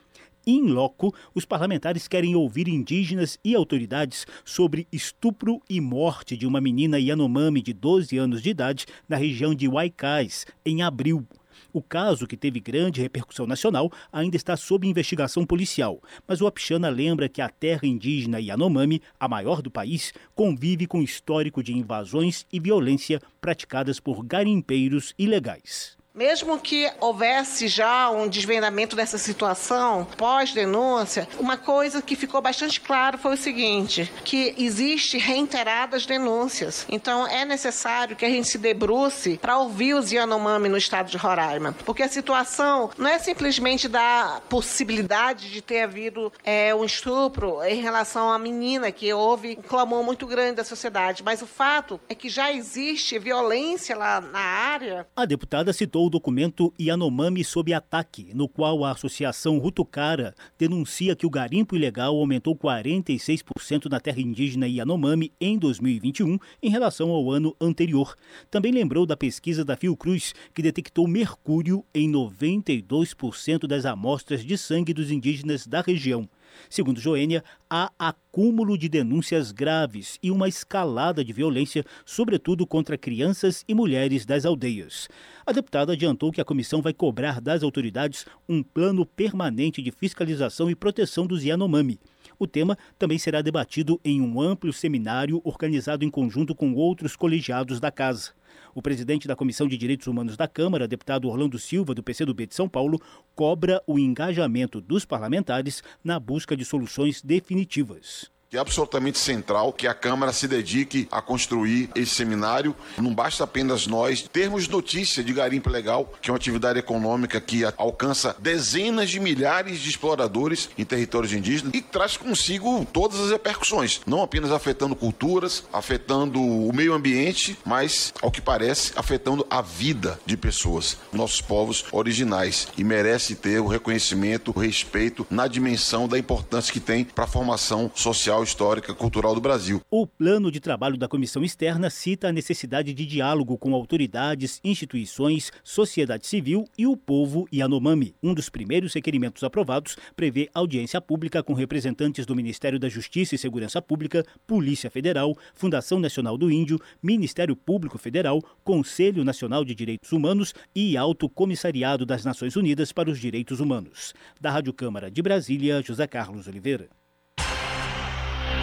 [0.46, 6.62] In loco, os parlamentares querem ouvir indígenas e autoridades sobre estupro e morte de uma
[6.62, 11.28] menina Yanomami de 12 anos de idade na região de Waikais, em abril.
[11.74, 16.88] O caso, que teve grande repercussão nacional, ainda está sob investigação policial, mas o Apixana
[16.88, 22.46] lembra que a terra indígena Yanomami, a maior do país, convive com histórico de invasões
[22.54, 25.97] e violência praticadas por garimpeiros ilegais.
[26.18, 33.20] Mesmo que houvesse já um desvendamento dessa situação pós-denúncia, uma coisa que ficou bastante claro
[33.20, 36.88] foi o seguinte, que existe reiteradas denúncias.
[36.90, 41.18] Então é necessário que a gente se debruce para ouvir os Yanomami no estado de
[41.18, 47.62] Roraima, porque a situação não é simplesmente da possibilidade de ter havido é, um estupro
[47.64, 52.00] em relação à menina, que houve um clamor muito grande da sociedade, mas o fato
[52.10, 55.06] é que já existe violência lá na área.
[55.16, 61.26] A deputada citou o documento Yanomami sob ataque, no qual a associação Rutucara denuncia que
[61.26, 67.56] o garimpo ilegal aumentou 46% na terra indígena Yanomami em 2021 em relação ao ano
[67.60, 68.16] anterior.
[68.50, 74.94] Também lembrou da pesquisa da Fiocruz, que detectou mercúrio em 92% das amostras de sangue
[74.94, 76.28] dos indígenas da região.
[76.70, 83.64] Segundo Joênia, há acúmulo de denúncias graves e uma escalada de violência, sobretudo contra crianças
[83.68, 85.08] e mulheres das aldeias.
[85.46, 90.70] A deputada adiantou que a comissão vai cobrar das autoridades um plano permanente de fiscalização
[90.70, 92.00] e proteção dos Yanomami.
[92.40, 97.80] O tema também será debatido em um amplo seminário organizado em conjunto com outros colegiados
[97.80, 98.37] da casa.
[98.78, 102.54] O presidente da Comissão de Direitos Humanos da Câmara, deputado Orlando Silva, do PCdoB de
[102.54, 103.02] São Paulo,
[103.34, 109.88] cobra o engajamento dos parlamentares na busca de soluções definitivas que é absolutamente central que
[109.88, 112.74] a Câmara se dedique a construir esse seminário.
[112.98, 117.64] Não basta apenas nós termos notícia de garimpo legal, que é uma atividade econômica que
[117.78, 124.00] alcança dezenas de milhares de exploradores em territórios indígenas e traz consigo todas as repercussões,
[124.08, 130.18] não apenas afetando culturas, afetando o meio ambiente, mas, ao que parece, afetando a vida
[130.26, 136.18] de pessoas, nossos povos originais, e merece ter o reconhecimento, o respeito na dimensão da
[136.18, 139.82] importância que tem para a formação social social, histórica, cultural do Brasil.
[139.90, 145.52] O plano de trabalho da comissão externa cita a necessidade de diálogo com autoridades, instituições,
[145.64, 148.16] sociedade civil e o povo Yanomami.
[148.22, 153.38] Um dos primeiros requerimentos aprovados prevê audiência pública com representantes do Ministério da Justiça e
[153.38, 160.12] Segurança Pública, Polícia Federal, Fundação Nacional do Índio, Ministério Público Federal, Conselho Nacional de Direitos
[160.12, 164.14] Humanos e Alto Comissariado das Nações Unidas para os Direitos Humanos.
[164.40, 166.90] Da Rádio Câmara de Brasília, José Carlos Oliveira.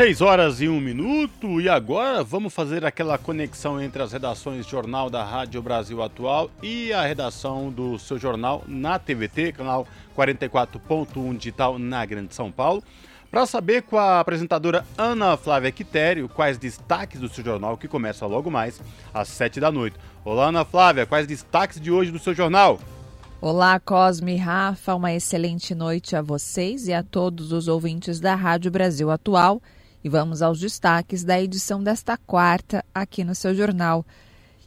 [0.00, 5.10] Seis horas e um minuto e agora vamos fazer aquela conexão entre as redações Jornal
[5.10, 9.86] da Rádio Brasil Atual e a redação do seu jornal na TVT, canal
[10.16, 12.82] 44.1 digital na Grande São Paulo,
[13.30, 18.24] para saber com a apresentadora Ana Flávia Quitério quais destaques do seu jornal que começa
[18.24, 18.80] logo mais
[19.12, 19.98] às sete da noite.
[20.24, 22.80] Olá Ana Flávia, quais destaques de hoje do seu jornal?
[23.38, 28.34] Olá, Cosme e Rafa, uma excelente noite a vocês e a todos os ouvintes da
[28.34, 29.60] Rádio Brasil Atual.
[30.02, 34.04] E vamos aos destaques da edição desta quarta aqui no seu jornal.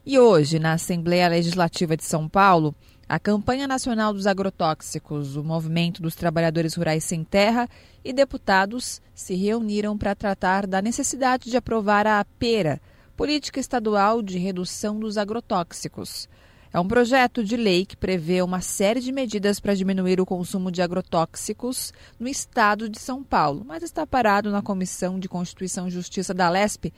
[0.06, 2.76] E hoje, na Assembleia Legislativa de São Paulo,
[3.10, 7.68] a Campanha Nacional dos Agrotóxicos, o Movimento dos Trabalhadores Rurais Sem Terra
[8.04, 12.82] e deputados se reuniram para tratar da necessidade de aprovar a PERA,
[13.16, 16.30] Política Estadual de Redução dos Agrotóxicos.
[16.74, 20.72] É um projeto de lei que prevê uma série de medidas para diminuir o consumo
[20.72, 25.92] de agrotóxicos no estado de São Paulo, mas está parado na Comissão de Constituição e
[25.92, 26.92] Justiça da LESP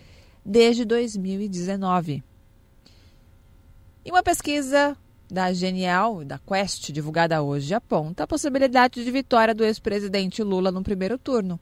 [0.45, 2.23] desde 2019.
[4.05, 4.95] E uma pesquisa
[5.29, 10.71] da Genial e da Quest, divulgada hoje, aponta a possibilidade de vitória do ex-presidente Lula
[10.71, 11.59] no primeiro turno.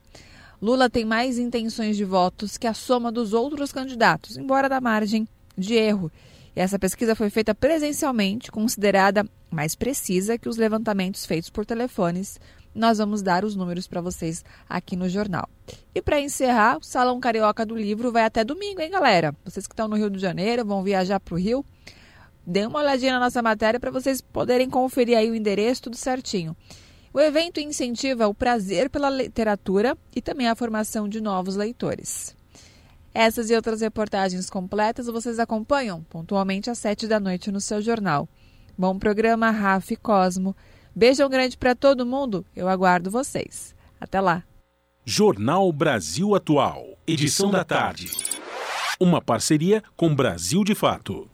[0.62, 5.26] Lula tem mais intenções de votos que a soma dos outros candidatos, embora da margem
[5.58, 6.12] de erro.
[6.56, 12.38] E essa pesquisa foi feita presencialmente, considerada mais precisa que os levantamentos feitos por telefones.
[12.74, 15.48] Nós vamos dar os números para vocês aqui no jornal.
[15.94, 19.34] E para encerrar, o Salão Carioca do Livro vai até domingo, hein, galera?
[19.44, 21.64] Vocês que estão no Rio de Janeiro, vão viajar para o Rio,
[22.46, 26.56] dê uma olhadinha na nossa matéria para vocês poderem conferir aí o endereço, tudo certinho.
[27.12, 32.36] O evento incentiva o prazer pela literatura e também a formação de novos leitores.
[33.14, 38.28] Essas e outras reportagens completas vocês acompanham pontualmente às sete da noite no seu jornal.
[38.76, 40.56] Bom programa, Rafa e Cosmo.
[40.94, 42.44] Beijão grande para todo mundo.
[42.56, 43.72] Eu aguardo vocês.
[44.00, 44.42] Até lá.
[45.04, 46.98] Jornal Brasil Atual.
[47.06, 48.10] Edição da tarde.
[48.98, 51.30] Uma parceria com Brasil de Fato.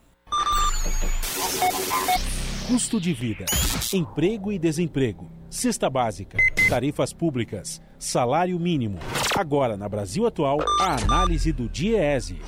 [2.71, 3.47] Custo de vida,
[3.93, 8.97] emprego e desemprego, cesta básica, tarifas públicas, salário mínimo.
[9.37, 12.41] Agora, na Brasil Atual, a análise do DIEESE.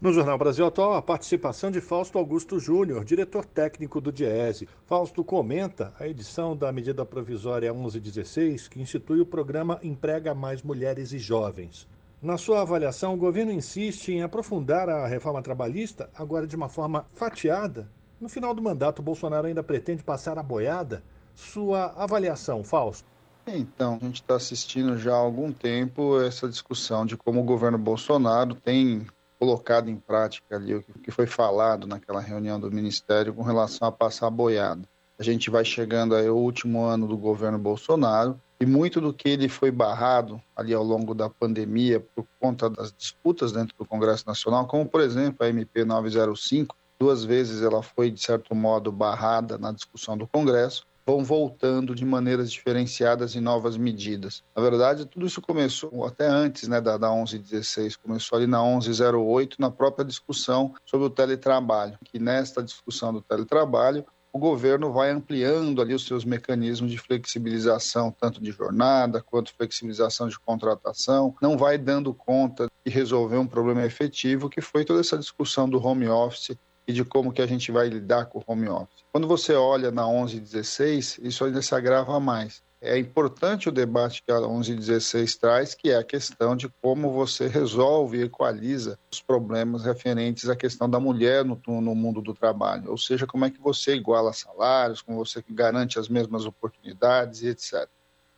[0.00, 4.66] No Jornal Brasil Atual, a participação de Fausto Augusto Júnior, diretor técnico do DIESE.
[4.86, 11.12] Fausto comenta a edição da medida provisória 1116, que institui o programa Emprega Mais Mulheres
[11.12, 11.86] e Jovens.
[12.22, 17.04] Na sua avaliação, o governo insiste em aprofundar a reforma trabalhista, agora de uma forma
[17.12, 17.86] fatiada.
[18.20, 21.02] No final do mandato, Bolsonaro ainda pretende passar a boiada.
[21.34, 23.06] Sua avaliação, Fausto?
[23.46, 27.76] Então, a gente está assistindo já há algum tempo essa discussão de como o governo
[27.76, 29.06] Bolsonaro tem
[29.38, 33.92] colocado em prática ali o que foi falado naquela reunião do Ministério com relação a
[33.92, 34.88] passar a boiada.
[35.18, 39.48] A gente vai chegando ao último ano do governo Bolsonaro e muito do que ele
[39.48, 44.66] foi barrado ali ao longo da pandemia por conta das disputas dentro do Congresso Nacional,
[44.66, 49.72] como por exemplo a MP 905, duas vezes ela foi de certo modo barrada na
[49.72, 54.42] discussão do Congresso, vão voltando de maneiras diferenciadas em novas medidas.
[54.56, 59.60] Na verdade, tudo isso começou até antes né, da, da 1116, começou ali na 1108,
[59.60, 65.80] na própria discussão sobre o teletrabalho, que nesta discussão do teletrabalho, o governo vai ampliando
[65.80, 71.78] ali os seus mecanismos de flexibilização, tanto de jornada quanto flexibilização de contratação, não vai
[71.78, 76.56] dando conta de resolver um problema efetivo, que foi toda essa discussão do home office
[76.86, 79.04] e de como que a gente vai lidar com o home office.
[79.12, 82.62] Quando você olha na 1116, isso ainda se agrava mais.
[82.80, 87.48] É importante o debate que a 1116 traz, que é a questão de como você
[87.48, 92.90] resolve e equaliza os problemas referentes à questão da mulher no, no mundo do trabalho.
[92.90, 97.48] Ou seja, como é que você iguala salários, como você garante as mesmas oportunidades e
[97.48, 97.88] etc.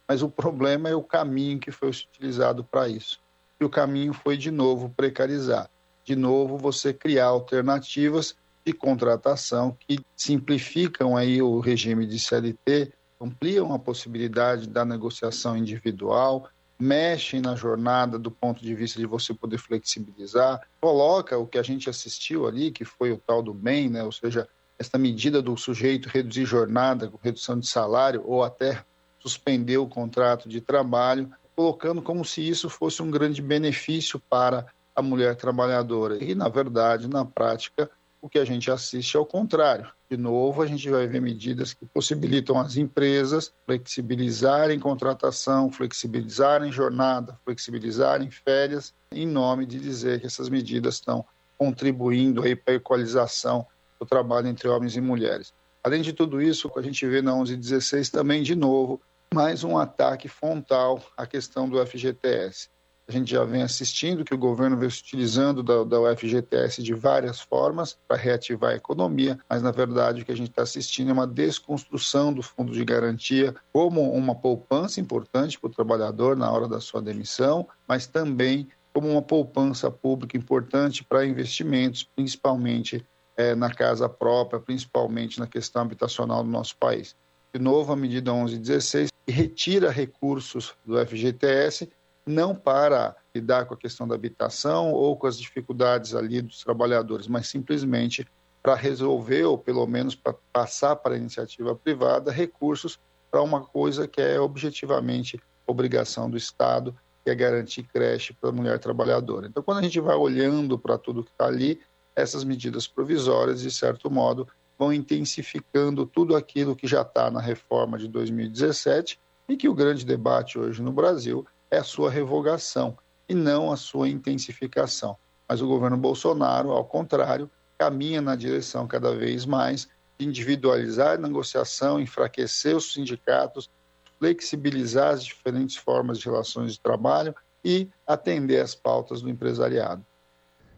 [0.06, 3.18] Mas o problema é o caminho que foi utilizado para isso.
[3.58, 5.68] E o caminho foi, de novo, precarizar
[6.06, 13.74] de novo, você criar alternativas de contratação que simplificam aí o regime de CLT, ampliam
[13.74, 16.48] a possibilidade da negociação individual,
[16.78, 21.62] mexem na jornada do ponto de vista de você poder flexibilizar, coloca o que a
[21.62, 24.04] gente assistiu ali, que foi o tal do bem, né?
[24.04, 24.48] ou seja,
[24.78, 28.84] essa medida do sujeito reduzir jornada redução de salário ou até
[29.18, 34.66] suspender o contrato de trabalho, colocando como se isso fosse um grande benefício para
[34.96, 36.22] a mulher trabalhadora.
[36.24, 37.90] E, na verdade, na prática,
[38.20, 39.88] o que a gente assiste é o contrário.
[40.10, 47.38] De novo, a gente vai ver medidas que possibilitam as empresas flexibilizarem contratação, flexibilizarem jornada,
[47.44, 51.24] flexibilizarem férias, em nome de dizer que essas medidas estão
[51.58, 53.66] contribuindo aí para a equalização
[54.00, 55.52] do trabalho entre homens e mulheres.
[55.82, 59.00] Além de tudo isso, a gente vê na 1116 também, de novo,
[59.32, 62.68] mais um ataque frontal à questão do FGTS.
[63.08, 66.92] A gente já vem assistindo que o governo vem se utilizando da, da UFGTS de
[66.92, 71.10] várias formas para reativar a economia, mas na verdade o que a gente está assistindo
[71.10, 76.50] é uma desconstrução do fundo de garantia como uma poupança importante para o trabalhador na
[76.50, 83.54] hora da sua demissão, mas também como uma poupança pública importante para investimentos, principalmente é,
[83.54, 87.14] na casa própria, principalmente na questão habitacional do nosso país.
[87.54, 91.88] De novo, a medida 1116 retira recursos do FGTS
[92.26, 97.28] não para lidar com a questão da habitação ou com as dificuldades ali dos trabalhadores,
[97.28, 98.26] mas simplesmente
[98.62, 102.98] para resolver, ou pelo menos para passar para a iniciativa privada, recursos
[103.30, 108.52] para uma coisa que é objetivamente obrigação do Estado, que é garantir creche para a
[108.52, 109.46] mulher trabalhadora.
[109.46, 111.80] Então, quando a gente vai olhando para tudo que está ali,
[112.14, 114.48] essas medidas provisórias, de certo modo,
[114.78, 119.18] vão intensificando tudo aquilo que já está na reforma de 2017
[119.48, 122.96] e que o grande debate hoje no Brasil é a sua revogação
[123.28, 125.16] e não a sua intensificação.
[125.48, 129.88] Mas o governo Bolsonaro, ao contrário, caminha na direção cada vez mais
[130.18, 133.70] de individualizar a negociação, enfraquecer os sindicatos,
[134.18, 140.04] flexibilizar as diferentes formas de relações de trabalho e atender às pautas do empresariado.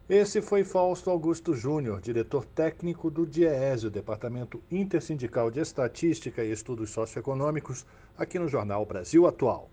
[0.09, 6.51] Esse foi Fausto Augusto Júnior, diretor técnico do DIEESE, o Departamento Intersindical de Estatística e
[6.51, 7.85] Estudos Socioeconômicos,
[8.17, 9.71] aqui no Jornal Brasil Atual.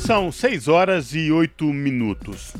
[0.00, 2.54] São 6 horas e 8 minutos.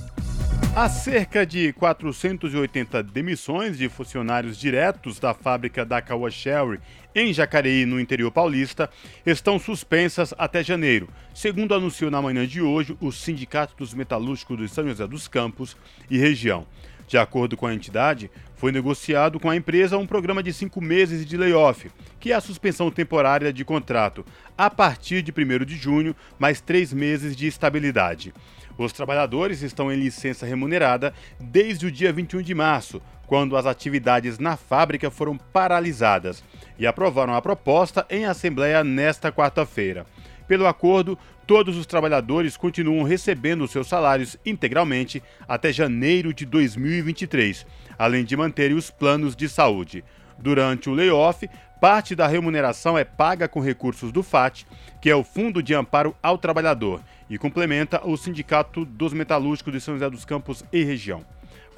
[0.77, 6.79] Há cerca de 480 demissões de funcionários diretos da fábrica da Caoa Sherry
[7.15, 8.89] em Jacareí, no interior paulista,
[9.27, 14.69] estão suspensas até janeiro, segundo anunciou na manhã de hoje o Sindicato dos Metalúrgicos de
[14.69, 15.77] São José dos Campos
[16.09, 16.67] e região.
[17.11, 21.27] De acordo com a entidade, foi negociado com a empresa um programa de cinco meses
[21.27, 24.25] de layoff, que é a suspensão temporária de contrato,
[24.57, 28.33] a partir de 1 de junho, mais três meses de estabilidade.
[28.79, 34.39] Os trabalhadores estão em licença remunerada desde o dia 21 de março, quando as atividades
[34.39, 36.45] na fábrica foram paralisadas,
[36.79, 40.07] e aprovaram a proposta em assembleia nesta quarta-feira.
[40.51, 41.17] Pelo acordo,
[41.47, 47.65] todos os trabalhadores continuam recebendo seus salários integralmente até janeiro de 2023,
[47.97, 50.03] além de manterem os planos de saúde.
[50.37, 51.49] Durante o layoff,
[51.81, 54.65] parte da remuneração é paga com recursos do FAT,
[55.01, 57.01] que é o Fundo de Amparo ao Trabalhador,
[57.31, 61.25] e complementa o Sindicato dos Metalúrgicos de São José dos Campos e região.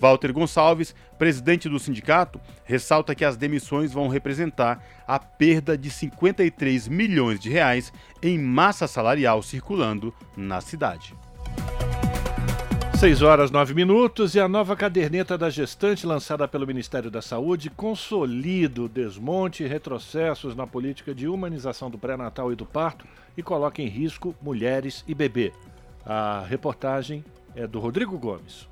[0.02, 6.88] Walter Gonçalves, presidente do sindicato, ressalta que as demissões vão representar a perda de 53
[6.88, 11.14] milhões de reais em massa salarial circulando na cidade.
[12.98, 17.70] 6 horas 9 minutos e a nova caderneta da gestante lançada pelo Ministério da Saúde
[17.70, 23.06] consolida o desmonte e retrocessos na política de humanização do pré-natal e do parto
[23.36, 25.52] e coloca em risco mulheres e bebê.
[26.04, 27.24] A reportagem
[27.54, 28.72] é do Rodrigo Gomes.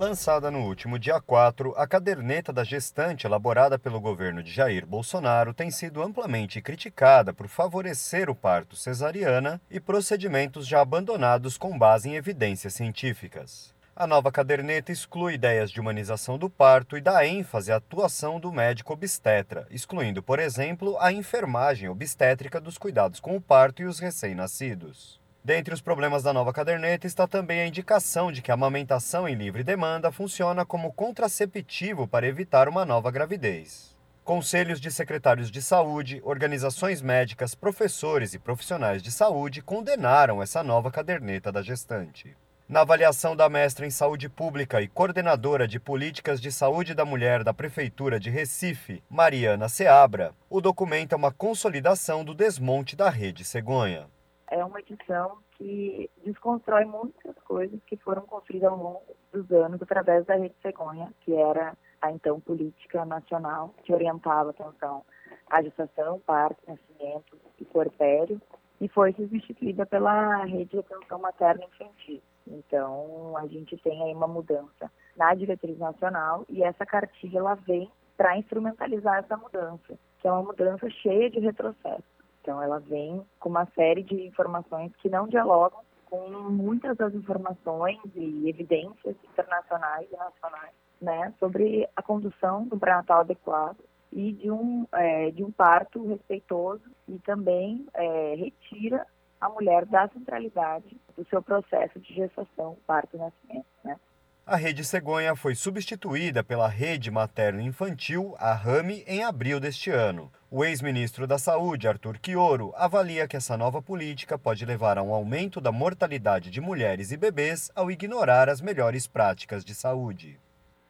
[0.00, 5.52] Lançada no último dia 4, a caderneta da gestante elaborada pelo governo de Jair Bolsonaro
[5.52, 12.08] tem sido amplamente criticada por favorecer o parto cesariana e procedimentos já abandonados com base
[12.08, 13.74] em evidências científicas.
[13.94, 18.50] A nova caderneta exclui ideias de humanização do parto e dá ênfase à atuação do
[18.50, 23.98] médico obstetra, excluindo, por exemplo, a enfermagem obstétrica dos cuidados com o parto e os
[23.98, 25.19] recém-nascidos.
[25.42, 29.34] Dentre os problemas da nova caderneta está também a indicação de que a amamentação em
[29.34, 33.96] livre demanda funciona como contraceptivo para evitar uma nova gravidez.
[34.22, 40.90] Conselhos de secretários de saúde, organizações médicas, professores e profissionais de saúde condenaram essa nova
[40.90, 42.36] caderneta da gestante.
[42.68, 47.42] Na avaliação da mestra em saúde pública e coordenadora de políticas de saúde da mulher
[47.42, 53.42] da Prefeitura de Recife, Mariana Seabra, o documento é uma consolidação do desmonte da rede
[53.42, 54.06] cegonha
[54.50, 60.26] é uma edição que desconstrói muitas coisas que foram construídas ao longo dos anos através
[60.26, 65.04] da Rede Cegonha, que era a então política nacional que orientava atenção
[65.48, 68.40] à gestação, parto, nascimento e puerpério,
[68.80, 72.20] e foi substituída pela Rede de Atenção Materna Infantil.
[72.46, 77.88] Então, a gente tem aí uma mudança na diretriz nacional e essa cartilha ela vem
[78.16, 82.19] para instrumentalizar essa mudança, que é uma mudança cheia de retrocesso.
[82.40, 87.98] Então, ela vem com uma série de informações que não dialogam com muitas das informações
[88.16, 93.78] e evidências internacionais e nacionais, né, sobre a condução do pré-natal adequado
[94.12, 99.06] e de um é, de um parto respeitoso e também é, retira
[99.40, 103.96] a mulher da centralidade do seu processo de gestação, parto e nascimento, né?
[104.44, 110.30] A Rede Cegonha foi substituída pela Rede Materno-Infantil, a RAMI, em abril deste ano.
[110.52, 115.14] O ex-ministro da Saúde, Arthur Quioro, avalia que essa nova política pode levar a um
[115.14, 120.40] aumento da mortalidade de mulheres e bebês ao ignorar as melhores práticas de saúde.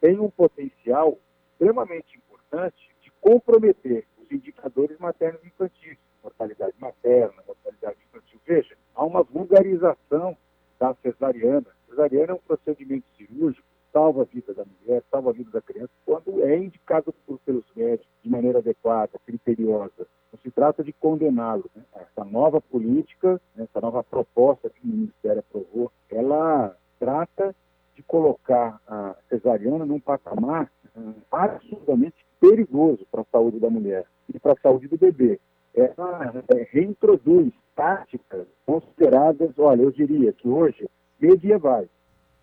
[0.00, 1.18] Tem um potencial
[1.52, 8.40] extremamente importante de comprometer os indicadores maternos infantis, mortalidade materna, mortalidade infantil.
[8.46, 10.34] Veja, há uma vulgarização
[10.78, 15.50] da cesariana cesariana é um procedimento cirúrgico, salva a vida da mulher, salva a vida
[15.50, 20.06] da criança, quando é indicado por, pelos médicos de maneira adequada, criteriosa.
[20.32, 21.64] Não se trata de condená-lo.
[21.74, 21.82] Né?
[21.96, 27.54] Essa nova política, né, essa nova proposta que o Ministério aprovou, ela trata
[27.94, 34.38] de colocar a cesariana num patamar uh, absolutamente perigoso para a saúde da mulher e
[34.38, 35.38] para a saúde do bebê.
[35.74, 40.88] Ela é, reintroduz táticas consideradas, olha, eu diria que hoje
[41.20, 41.88] medievais.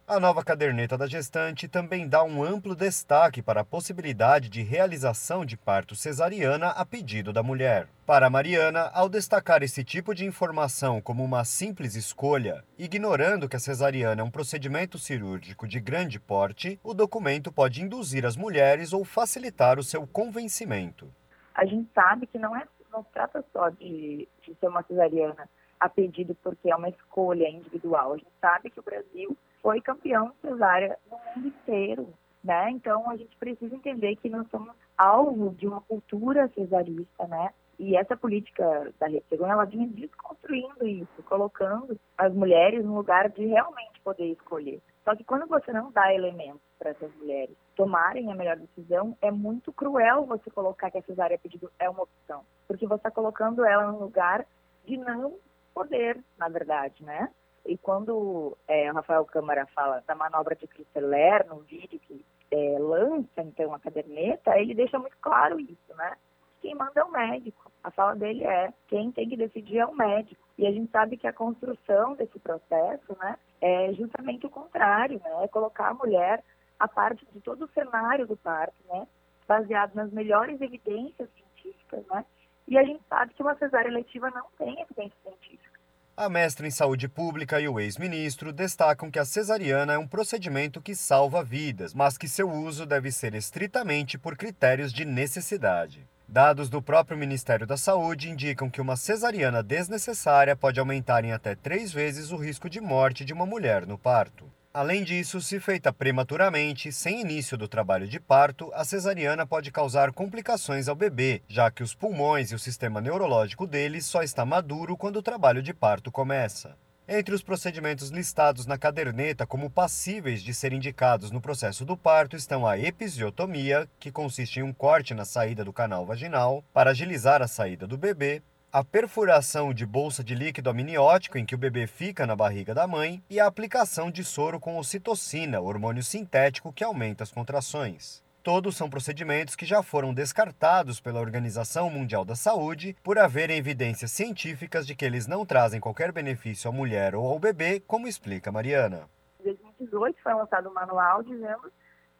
[0.10, 5.44] A nova caderneta da gestante também dá um amplo destaque para a possibilidade de realização
[5.44, 7.90] de parto cesariana a pedido da mulher.
[8.06, 13.60] Para Mariana, ao destacar esse tipo de informação como uma simples escolha, ignorando que a
[13.60, 19.04] cesariana é um procedimento cirúrgico de grande porte, o documento pode induzir as mulheres ou
[19.04, 21.14] facilitar o seu convencimento.
[21.54, 25.50] A gente sabe que não, é, não se trata só de, de ser uma cesariana
[25.78, 28.14] a pedido porque é uma escolha individual.
[28.14, 32.72] A gente sabe que o Brasil foi campeão cesárea no mundo inteiro, né?
[32.72, 37.49] Então a gente precisa entender que nós somos alvo de uma cultura cesarista, né?
[37.77, 43.27] E essa política da Rede Segunda, ela vinha desconstruindo isso, colocando as mulheres no lugar
[43.30, 44.81] de realmente poder escolher.
[45.03, 49.30] Só que quando você não dá elementos para essas mulheres tomarem a melhor decisão, é
[49.30, 52.45] muito cruel você colocar que a cesárea pedido é uma opção.
[52.69, 54.45] Porque você está colocando ela no lugar
[54.85, 55.35] de não
[55.73, 57.30] poder, na verdade, né?
[57.68, 62.80] E quando é, o Rafael Câmara fala da manobra de Christeler no vídeo que é,
[62.80, 66.15] lança, então, a caderneta, ele deixa muito claro isso, né?
[66.61, 67.69] Quem manda é o médico.
[67.84, 70.41] A fala dele é quem tem que decidir é o médico.
[70.57, 75.44] E a gente sabe que a construção desse processo, né, é justamente o contrário, né?
[75.44, 76.41] É colocar a mulher
[76.80, 79.06] a parte de todo o cenário do parto, né?
[79.45, 82.26] Baseado nas melhores evidências científicas, né?
[82.65, 85.77] E a gente sabe que uma cesárea letiva não tem evidência científica.
[86.19, 90.81] A mestra em saúde pública e o ex-ministro destacam que a cesariana é um procedimento
[90.81, 96.07] que salva vidas, mas que seu uso deve ser estritamente por critérios de necessidade.
[96.27, 101.53] Dados do próprio Ministério da Saúde indicam que uma cesariana desnecessária pode aumentar em até
[101.53, 104.52] três vezes o risco de morte de uma mulher no parto.
[104.78, 110.12] Além disso, se feita prematuramente, sem início do trabalho de parto, a cesariana pode causar
[110.12, 114.95] complicações ao bebê, já que os pulmões e o sistema neurológico dele só está maduro
[114.95, 116.76] quando o trabalho de parto começa.
[117.08, 122.36] Entre os procedimentos listados na caderneta como passíveis de ser indicados no processo do parto
[122.36, 127.41] estão a episiotomia, que consiste em um corte na saída do canal vaginal para agilizar
[127.41, 131.88] a saída do bebê, a perfuração de bolsa de líquido amniótico em que o bebê
[131.88, 136.84] fica na barriga da mãe e a aplicação de soro com ocitocina, hormônio sintético que
[136.84, 138.22] aumenta as contrações.
[138.44, 144.11] Todos são procedimentos que já foram descartados pela Organização Mundial da Saúde por haverem evidências
[144.11, 148.52] científicas de que eles não trazem qualquer benefício à mulher ou ao bebê, como explica
[148.52, 149.10] Mariana.
[149.39, 151.72] Em 2018 foi lançado um manual dizendo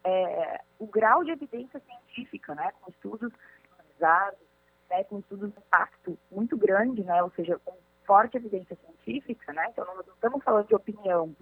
[0.04, 3.32] é, o grau de evidência científica, né, com estudos
[3.78, 4.47] analisados,
[4.90, 7.74] né, com estudos de impacto muito grande, né, ou seja, com
[8.06, 11.36] forte evidência científica, né, então não estamos falando de opinião,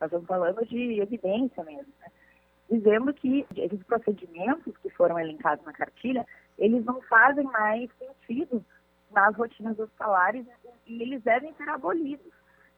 [0.00, 2.08] nós estamos falando de evidência mesmo, né,
[2.70, 6.24] dizendo que esses procedimentos que foram elencados na cartilha,
[6.56, 8.64] eles não fazem mais sentido
[9.10, 10.46] nas rotinas hospitalares
[10.86, 12.32] e eles devem ser abolidos.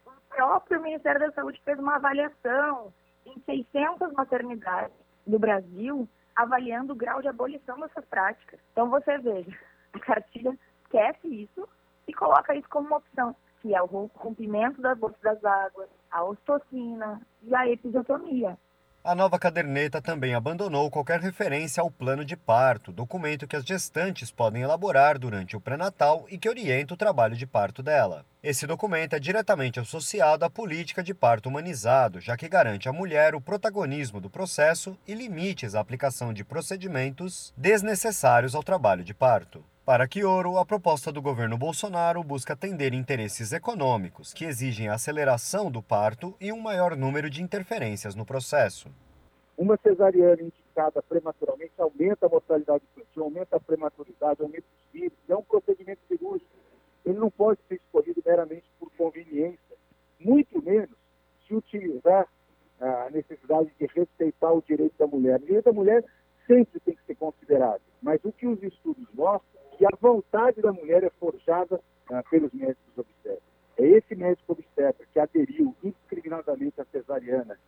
[0.07, 2.93] O próprio Ministério da Saúde fez uma avaliação
[3.27, 4.97] em 600 maternidades
[5.27, 8.59] do Brasil, avaliando o grau de abolição dessas práticas.
[8.73, 9.57] Então você veja,
[10.01, 11.69] cartilha esquece isso
[12.07, 16.25] e coloca isso como uma opção, que é o rompimento da bolsa das águas, a
[16.25, 18.59] ostocina e a episiotomia.
[19.05, 24.31] A nova caderneta também abandonou qualquer referência ao plano de parto, documento que as gestantes
[24.31, 28.25] podem elaborar durante o pré-natal e que orienta o trabalho de parto dela.
[28.41, 33.35] Esse documento é diretamente associado à política de parto humanizado, já que garante à mulher
[33.35, 39.65] o protagonismo do processo e limites à aplicação de procedimentos desnecessários ao trabalho de parto.
[39.85, 45.73] Para Quioro, a proposta do governo Bolsonaro busca atender interesses econômicos que exigem a aceleração
[45.73, 48.89] do parto e um maior número de interferências no processo.
[49.59, 55.19] Uma cesariana indicada prematuramente aumenta a mortalidade infantil, aumenta a prematuridade, aumenta os filhos.
[55.29, 56.49] É um procedimento cirúrgico.
[57.05, 59.77] Ele não pode ser escolhido meramente por conveniência,
[60.21, 60.97] muito menos
[61.45, 62.29] se utilizar
[62.81, 65.41] a necessidade de respeitar o direito da mulher.
[65.41, 66.05] O direito da mulher
[66.47, 70.73] sempre tem que ser considerado, mas o que os estudos mostram e a vontade da
[70.73, 73.43] mulher é forjada ah, pelos médicos obstetras.
[73.77, 77.59] É esse médico obstetra que aderiu indiscriminadamente à cesariana,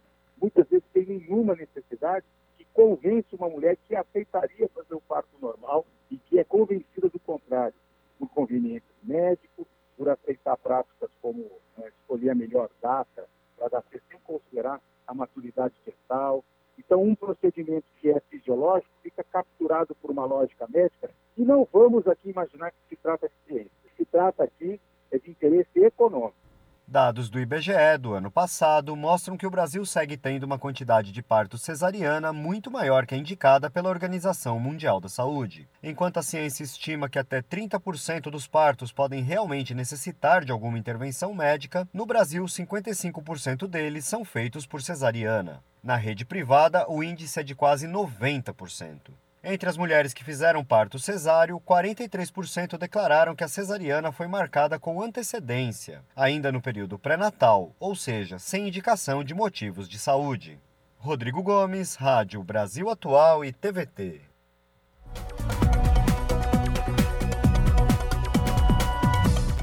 [0.41, 2.25] muitas vezes sem nenhuma necessidade,
[2.57, 7.19] que convence uma mulher que aceitaria fazer o parto normal e que é convencida do
[7.19, 7.75] contrário,
[8.17, 9.67] por conveniência do médico,
[9.97, 15.75] por aceitar práticas como né, escolher a melhor data para dar sem considerar a maturidade
[15.85, 16.45] gestal.
[16.79, 22.07] Então, um procedimento que é fisiológico fica capturado por uma lógica médica e não vamos
[22.07, 23.71] aqui imaginar que se trata de ciência.
[23.97, 24.81] Se trata aqui
[25.11, 26.45] é de interesse econômico.
[26.87, 31.23] Dados do IBGE do ano passado mostram que o Brasil segue tendo uma quantidade de
[31.23, 35.67] parto cesariana muito maior que a indicada pela Organização Mundial da Saúde.
[35.83, 41.33] Enquanto a ciência estima que até 30% dos partos podem realmente necessitar de alguma intervenção
[41.33, 45.63] médica, no Brasil 55% deles são feitos por cesariana.
[45.85, 49.11] Na rede privada, o índice é de quase 90%.
[49.45, 55.03] Entre as mulheres que fizeram parto cesáreo, 43% declararam que a cesariana foi marcada com
[55.03, 60.59] antecedência, ainda no período pré-natal, ou seja, sem indicação de motivos de saúde.
[60.97, 64.23] Rodrigo Gomes, Rádio Brasil Atual e TVT.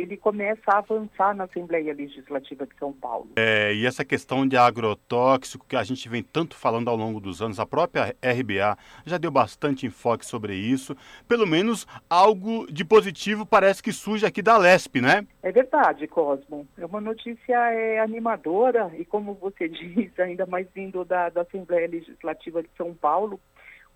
[0.00, 3.30] ele começa a avançar na Assembleia Legislativa de São Paulo.
[3.36, 7.42] É, e essa questão de agrotóxico que a gente vem tanto falando ao longo dos
[7.42, 10.96] anos, a própria RBA já deu bastante enfoque sobre isso.
[11.26, 15.26] Pelo menos algo de positivo parece que surge aqui da LESP, né?
[15.42, 16.66] É verdade, Cosmo.
[16.76, 21.88] É uma notícia é, animadora e, como você diz, ainda mais vindo da, da Assembleia
[21.88, 23.40] Legislativa de São Paulo,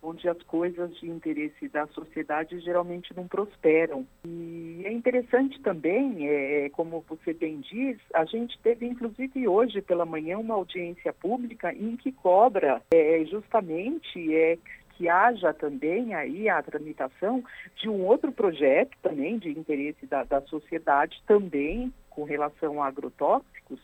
[0.03, 4.07] onde as coisas de interesse da sociedade geralmente não prosperam.
[4.27, 10.05] E é interessante também, é, como você bem diz, a gente teve inclusive hoje pela
[10.05, 14.59] manhã uma audiência pública em que cobra é, justamente é,
[14.97, 17.43] que haja também aí a tramitação
[17.77, 23.81] de um outro projeto também de interesse da, da sociedade também com relação a agrotóxicos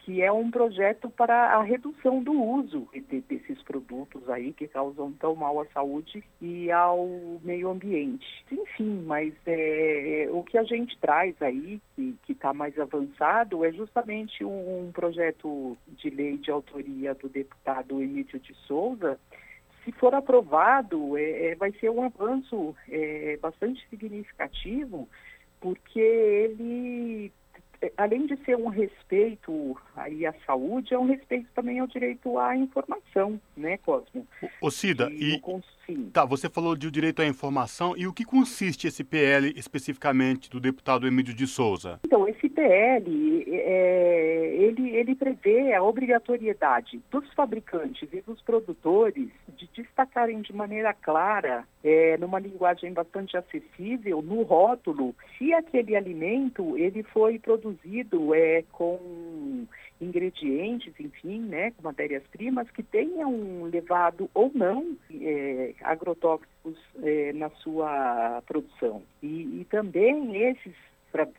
[0.00, 5.12] que é um projeto para a redução do uso de, desses produtos aí que causam
[5.12, 7.06] tão mal à saúde e ao
[7.42, 8.26] meio ambiente.
[8.50, 14.44] Enfim, mas é, o que a gente traz aí, que está mais avançado, é justamente
[14.44, 19.18] um, um projeto de lei de autoria do deputado Emílio de Souza,
[19.84, 25.08] se for aprovado, é, é, vai ser um avanço é, bastante significativo,
[25.60, 27.32] porque ele
[27.96, 32.56] além de ser um respeito aí à saúde, é um respeito também ao direito à
[32.56, 34.26] informação, né, Cosmo?
[34.60, 35.40] Ô Cida, e, e
[36.12, 40.60] tá, você falou de direito à informação e o que consiste esse PL especificamente do
[40.60, 42.00] deputado Emílio de Souza?
[42.04, 49.68] Então, esse PL, é, ele, ele prevê a obrigatoriedade dos fabricantes e dos produtores de
[49.74, 57.02] destacarem de maneira clara, é, numa linguagem bastante acessível, no rótulo, se aquele alimento ele
[57.02, 59.66] foi produzido é, com
[60.00, 68.42] ingredientes, enfim, né, com matérias-primas que tenham levado ou não é, agrotóxicos é, na sua
[68.46, 69.02] produção.
[69.22, 70.74] E, e também esses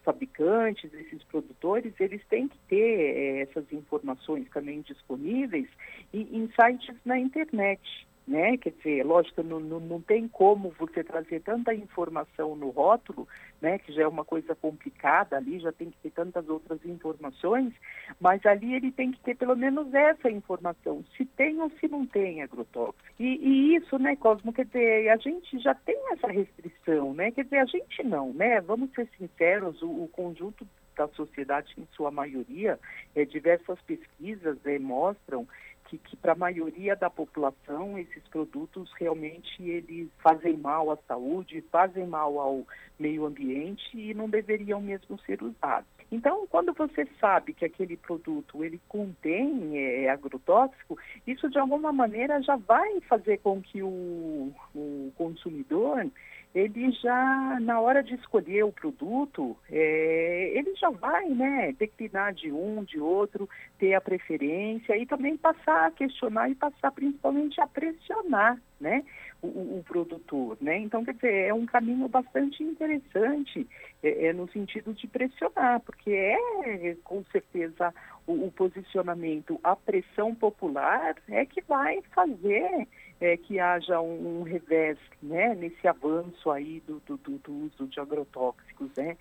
[0.03, 5.67] fabricantes, esses produtores, eles têm que ter é, essas informações também disponíveis
[6.13, 7.81] em, em sites na internet
[8.27, 8.57] né?
[8.57, 13.27] Quer dizer, lógico, não, não, não tem como você trazer tanta informação no rótulo,
[13.61, 13.79] né?
[13.79, 17.73] Que já é uma coisa complicada ali, já tem que ter tantas outras informações,
[18.19, 22.05] mas ali ele tem que ter pelo menos essa informação, se tem ou se não
[22.05, 23.01] tem agrotóxico.
[23.19, 27.31] E, e isso, né, Cosmo, quer dizer, a gente já tem essa restrição, né?
[27.31, 28.61] Quer dizer, a gente não, né?
[28.61, 30.65] Vamos ser sinceros, o, o conjunto
[30.95, 32.79] da sociedade, em sua maioria,
[33.15, 35.47] é, diversas pesquisas é, mostram
[35.91, 41.63] que, que para a maioria da população esses produtos realmente eles fazem mal à saúde,
[41.69, 42.65] fazem mal ao
[42.97, 45.89] meio ambiente e não deveriam mesmo ser usados.
[46.09, 52.41] Então, quando você sabe que aquele produto ele contém é, agrotóxico, isso de alguma maneira
[52.41, 56.05] já vai fazer com que o, o consumidor
[56.53, 62.51] ele já, na hora de escolher o produto, é, ele já vai, né, declinar de
[62.51, 63.49] um, de outro,
[63.79, 69.03] ter a preferência e também passar a questionar e passar principalmente a pressionar, né,
[69.41, 70.77] o, o produtor, né.
[70.77, 73.67] Então, quer dizer, é um caminho bastante interessante
[74.03, 77.93] é, é no sentido de pressionar, porque é, com certeza,
[78.27, 82.87] o, o posicionamento, a pressão popular é que vai fazer
[83.19, 87.99] é, que haja um, um, revés né, nesse avanço aí do, do, do, uso de
[87.99, 89.15] agrotóxicos, né,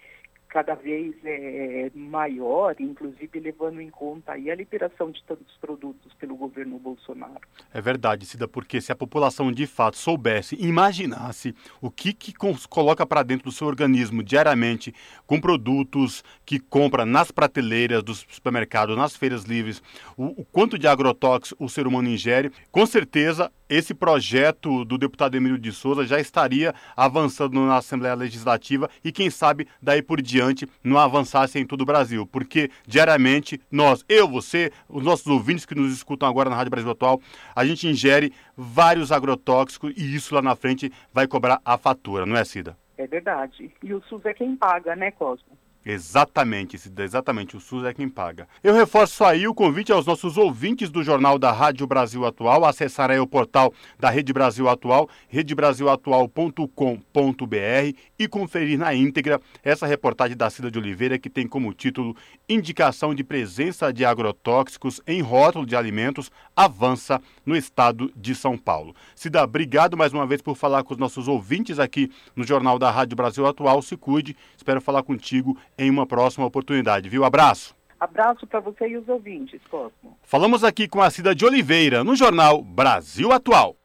[0.51, 6.35] cada vez é, maior, inclusive levando em conta aí a liberação de tantos produtos pelo
[6.35, 7.41] governo Bolsonaro.
[7.73, 12.35] É verdade, Cida, porque se a população de fato soubesse, imaginasse o que, que
[12.69, 14.93] coloca para dentro do seu organismo diariamente
[15.25, 19.81] com produtos que compra nas prateleiras dos supermercados, nas feiras livres,
[20.17, 25.37] o, o quanto de agrotóxicos o ser humano ingere, com certeza esse projeto do deputado
[25.37, 30.69] Emílio de Souza já estaria avançando na Assembleia Legislativa e, quem sabe, daí por diante
[30.83, 32.27] não avançasse em todo o Brasil.
[32.27, 36.91] Porque diariamente nós, eu, você, os nossos ouvintes que nos escutam agora na Rádio Brasil
[36.91, 37.21] Atual,
[37.55, 42.37] a gente ingere vários agrotóxicos e isso lá na frente vai cobrar a fatura, não
[42.37, 42.77] é, Cida?
[42.99, 43.73] É verdade.
[43.83, 45.57] E o SUS é quem paga, né, Cosmo?
[45.85, 48.47] Exatamente, exatamente, o SUS é quem paga.
[48.63, 53.11] Eu reforço aí o convite aos nossos ouvintes do Jornal da Rádio Brasil Atual, acessar
[53.11, 60.51] aí o portal da Rede Brasil Atual, redebrasilatual.com.br e conferir na íntegra essa reportagem da
[60.51, 62.15] Cida de Oliveira que tem como título
[62.47, 66.31] Indicação de presença de agrotóxicos em rótulo de alimentos
[66.65, 68.95] avança no estado de São Paulo.
[69.15, 72.91] Cida, obrigado mais uma vez por falar com os nossos ouvintes aqui no Jornal da
[72.91, 73.81] Rádio Brasil Atual.
[73.83, 77.25] Se cuide, espero falar contigo em uma próxima oportunidade, viu?
[77.25, 77.75] Abraço.
[77.99, 80.17] Abraço para você e os ouvintes, Cosmo.
[80.23, 83.77] Falamos aqui com a Cida de Oliveira, no jornal Brasil Atual.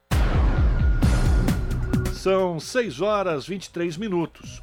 [2.13, 4.61] São 6 horas 23 minutos.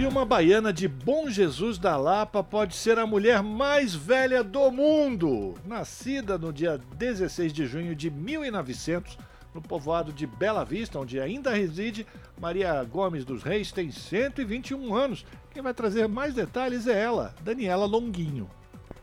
[0.00, 4.70] E uma baiana de Bom Jesus da Lapa pode ser a mulher mais velha do
[4.70, 5.52] mundo.
[5.62, 9.18] Nascida no dia 16 de junho de 1900,
[9.54, 12.06] no povoado de Bela Vista, onde ainda reside,
[12.40, 15.26] Maria Gomes dos Reis tem 121 anos.
[15.50, 18.48] Quem vai trazer mais detalhes é ela, Daniela Longuinho.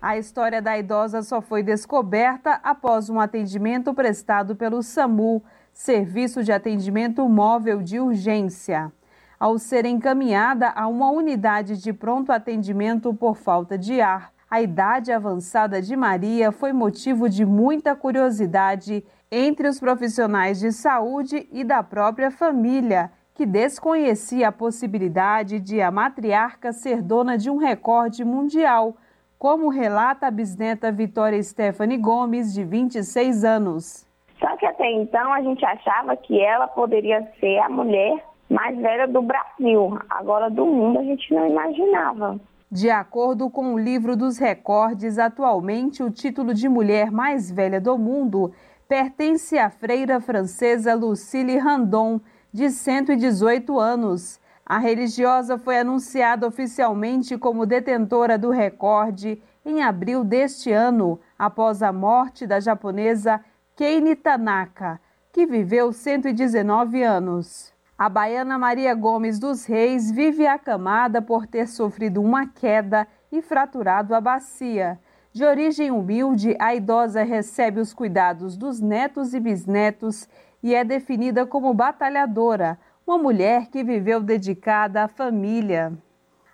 [0.01, 6.51] A história da idosa só foi descoberta após um atendimento prestado pelo SAMU, Serviço de
[6.51, 8.91] Atendimento Móvel de Urgência.
[9.39, 15.11] Ao ser encaminhada a uma unidade de pronto atendimento por falta de ar, a idade
[15.11, 21.83] avançada de Maria foi motivo de muita curiosidade entre os profissionais de saúde e da
[21.83, 28.95] própria família, que desconhecia a possibilidade de a matriarca ser dona de um recorde mundial,
[29.37, 34.07] como relata a bisneta Vitória Stephanie Gomes, de 26 anos.
[34.39, 39.07] Só que até então a gente achava que ela poderia ser a mulher mais velha
[39.07, 39.97] do Brasil.
[40.09, 42.39] Agora do mundo a gente não imaginava.
[42.69, 47.97] De acordo com o livro dos recordes, atualmente o título de mulher mais velha do
[47.97, 48.51] mundo
[48.87, 52.19] pertence à freira francesa Lucille Randon,
[52.51, 54.39] de 118 anos.
[54.65, 61.91] A religiosa foi anunciada oficialmente como detentora do recorde em abril deste ano, após a
[61.91, 63.43] morte da japonesa
[63.75, 64.99] Keini Tanaka,
[65.31, 67.76] que viveu 119 anos.
[67.97, 74.13] A baiana Maria Gomes dos Reis vive acamada por ter sofrido uma queda e fraturado
[74.13, 74.99] a bacia.
[75.33, 80.29] De origem humilde, a idosa recebe os cuidados dos netos e bisnetos
[80.61, 85.91] e é definida como batalhadora, uma mulher que viveu dedicada à família.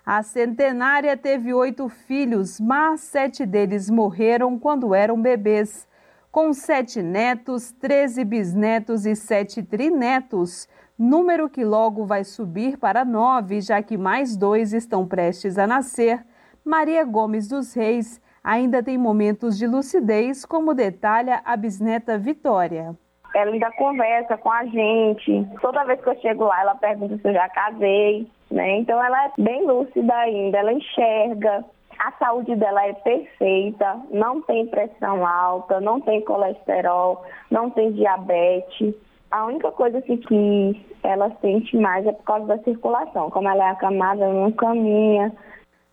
[0.04, 5.86] A centenária teve oito filhos, mas sete deles morreram quando eram bebês.
[6.32, 10.66] Com sete netos, treze bisnetos e sete trinetos,
[10.98, 16.24] número que logo vai subir para nove, já que mais dois estão prestes a nascer.
[16.64, 22.94] Maria Gomes dos Reis ainda tem momentos de lucidez, como detalha a bisneta Vitória.
[23.34, 25.46] Ela ainda conversa com a gente.
[25.60, 28.78] Toda vez que eu chego lá, ela pergunta se eu já casei, né?
[28.78, 31.64] Então ela é bem lúcida ainda, ela enxerga.
[31.98, 38.94] A saúde dela é perfeita, não tem pressão alta, não tem colesterol, não tem diabetes.
[39.30, 43.30] A única coisa assim, que ela sente mais é por causa da circulação.
[43.30, 45.32] Como ela é acamada, não caminha,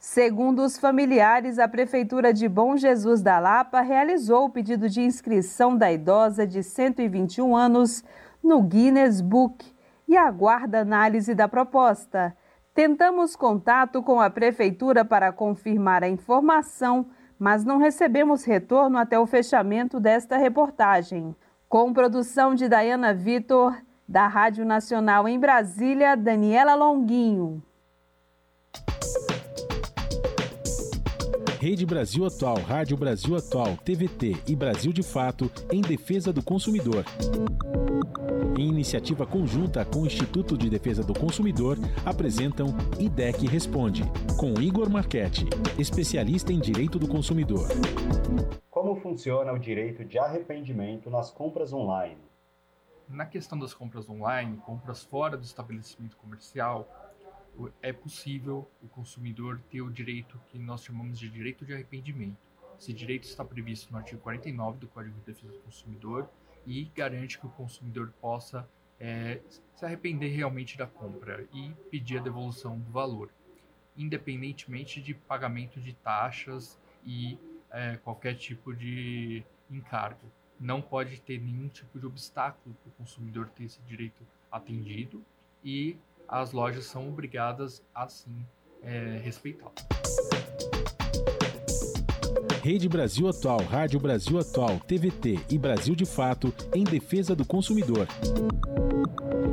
[0.03, 5.77] Segundo os familiares, a Prefeitura de Bom Jesus da Lapa realizou o pedido de inscrição
[5.77, 8.03] da idosa de 121 anos
[8.43, 9.63] no Guinness Book
[10.07, 12.35] e aguarda análise da proposta.
[12.73, 17.05] Tentamos contato com a Prefeitura para confirmar a informação,
[17.37, 21.35] mas não recebemos retorno até o fechamento desta reportagem.
[21.72, 23.73] Com produção de Dayana Vitor,
[24.06, 27.64] da Rádio Nacional em Brasília, Daniela Longuinho.
[31.61, 37.06] Rede Brasil Atual, Rádio Brasil Atual, TVT e Brasil de Fato em defesa do consumidor.
[38.60, 44.03] Em iniciativa conjunta com o Instituto de Defesa do Consumidor, apresentam IDEC Responde,
[44.38, 45.48] com Igor Marchetti,
[45.80, 47.69] especialista em direito do consumidor.
[49.02, 52.22] Funciona o direito de arrependimento nas compras online?
[53.10, 56.88] Na questão das compras online, compras fora do estabelecimento comercial,
[57.82, 62.38] é possível o consumidor ter o direito que nós chamamos de direito de arrependimento.
[62.80, 66.30] Esse direito está previsto no artigo 49 do Código de Defesa do Consumidor
[66.68, 68.69] e garante que o consumidor possa
[68.99, 69.41] é,
[69.73, 73.32] se arrepender realmente da compra e pedir a devolução do valor,
[73.98, 77.38] independentemente de pagamento de taxas e
[77.72, 80.31] é, qualquer tipo de encargo.
[80.60, 85.23] Não pode ter nenhum tipo de obstáculo para o consumidor ter esse direito atendido
[85.64, 88.45] e as lojas são obrigadas a sim
[88.84, 89.73] é, respeitá-lo.
[92.64, 98.07] Rede Brasil Atual, Rádio Brasil Atual, TVT e Brasil de Fato em defesa do consumidor.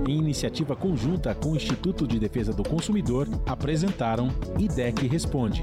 [0.07, 4.29] Em iniciativa conjunta com o Instituto de Defesa do Consumidor, apresentaram
[4.59, 5.63] IDEC Responde.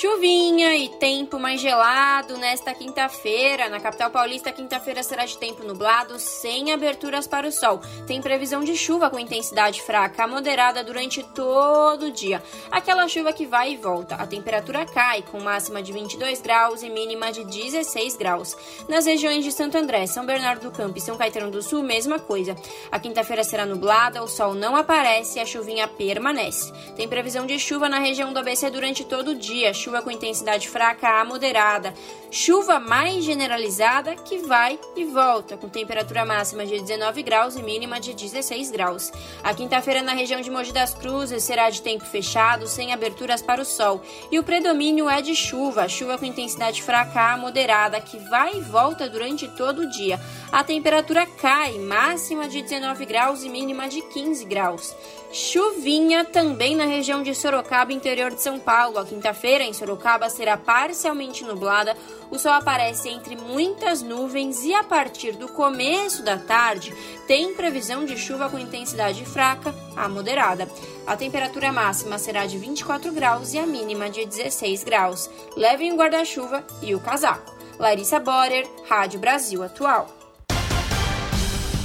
[0.00, 3.68] Chuvinha e tempo mais gelado nesta quinta-feira.
[3.68, 7.82] Na capital paulista, quinta-feira será de tempo nublado, sem aberturas para o sol.
[8.06, 12.42] Tem previsão de chuva com intensidade fraca moderada durante todo o dia.
[12.70, 14.14] Aquela chuva que vai e volta.
[14.14, 18.56] A temperatura cai, com máxima de 22 graus e mínima de 16 graus.
[18.88, 22.18] Nas regiões de Santo André, São Bernardo do Campo e São Caetano do Sul, mesma
[22.18, 22.56] coisa.
[22.90, 26.72] A quinta-feira será nublada, o sol não aparece e a chuvinha permanece.
[26.96, 29.74] Tem previsão de chuva na região do ABC durante todo o dia.
[29.90, 31.92] Chuva com intensidade fraca a moderada,
[32.30, 37.98] chuva mais generalizada que vai e volta, com temperatura máxima de 19 graus e mínima
[37.98, 39.10] de 16 graus.
[39.42, 43.60] A quinta-feira na região de Mogi das Cruzes será de tempo fechado, sem aberturas para
[43.60, 44.00] o sol,
[44.30, 48.60] e o predomínio é de chuva, chuva com intensidade fraca a moderada, que vai e
[48.60, 50.20] volta durante todo o dia.
[50.52, 54.94] A temperatura cai, máxima de 19 graus e mínima de 15 graus.
[55.32, 58.98] Chuvinha também na região de Sorocaba, interior de São Paulo.
[58.98, 61.96] A quinta-feira em Sorocaba será parcialmente nublada.
[62.32, 66.92] O sol aparece entre muitas nuvens e a partir do começo da tarde
[67.28, 70.68] tem previsão de chuva com intensidade fraca a moderada.
[71.06, 75.30] A temperatura máxima será de 24 graus e a mínima de 16 graus.
[75.56, 77.54] Levem o guarda-chuva e o casaco.
[77.78, 80.19] Larissa Borer, Rádio Brasil Atual.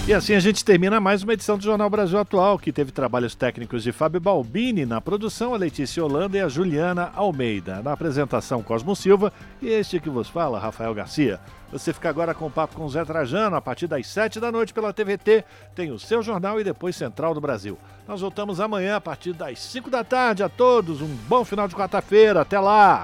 [0.07, 3.34] E assim a gente termina mais uma edição do Jornal Brasil Atual, que teve trabalhos
[3.34, 8.61] técnicos de Fábio Balbini, na produção a Letícia Holanda e a Juliana Almeida, na apresentação
[8.61, 11.40] Cosmo Silva e este que vos fala, Rafael Garcia.
[11.72, 14.52] Você fica agora com o papo com o Zé Trajano, a partir das 7 da
[14.52, 17.76] noite pela TVT, tem o seu jornal e depois Central do Brasil.
[18.07, 20.44] Nós voltamos amanhã a partir das 5 da tarde.
[20.44, 22.41] A todos, um bom final de quarta-feira.
[22.41, 23.03] Até lá!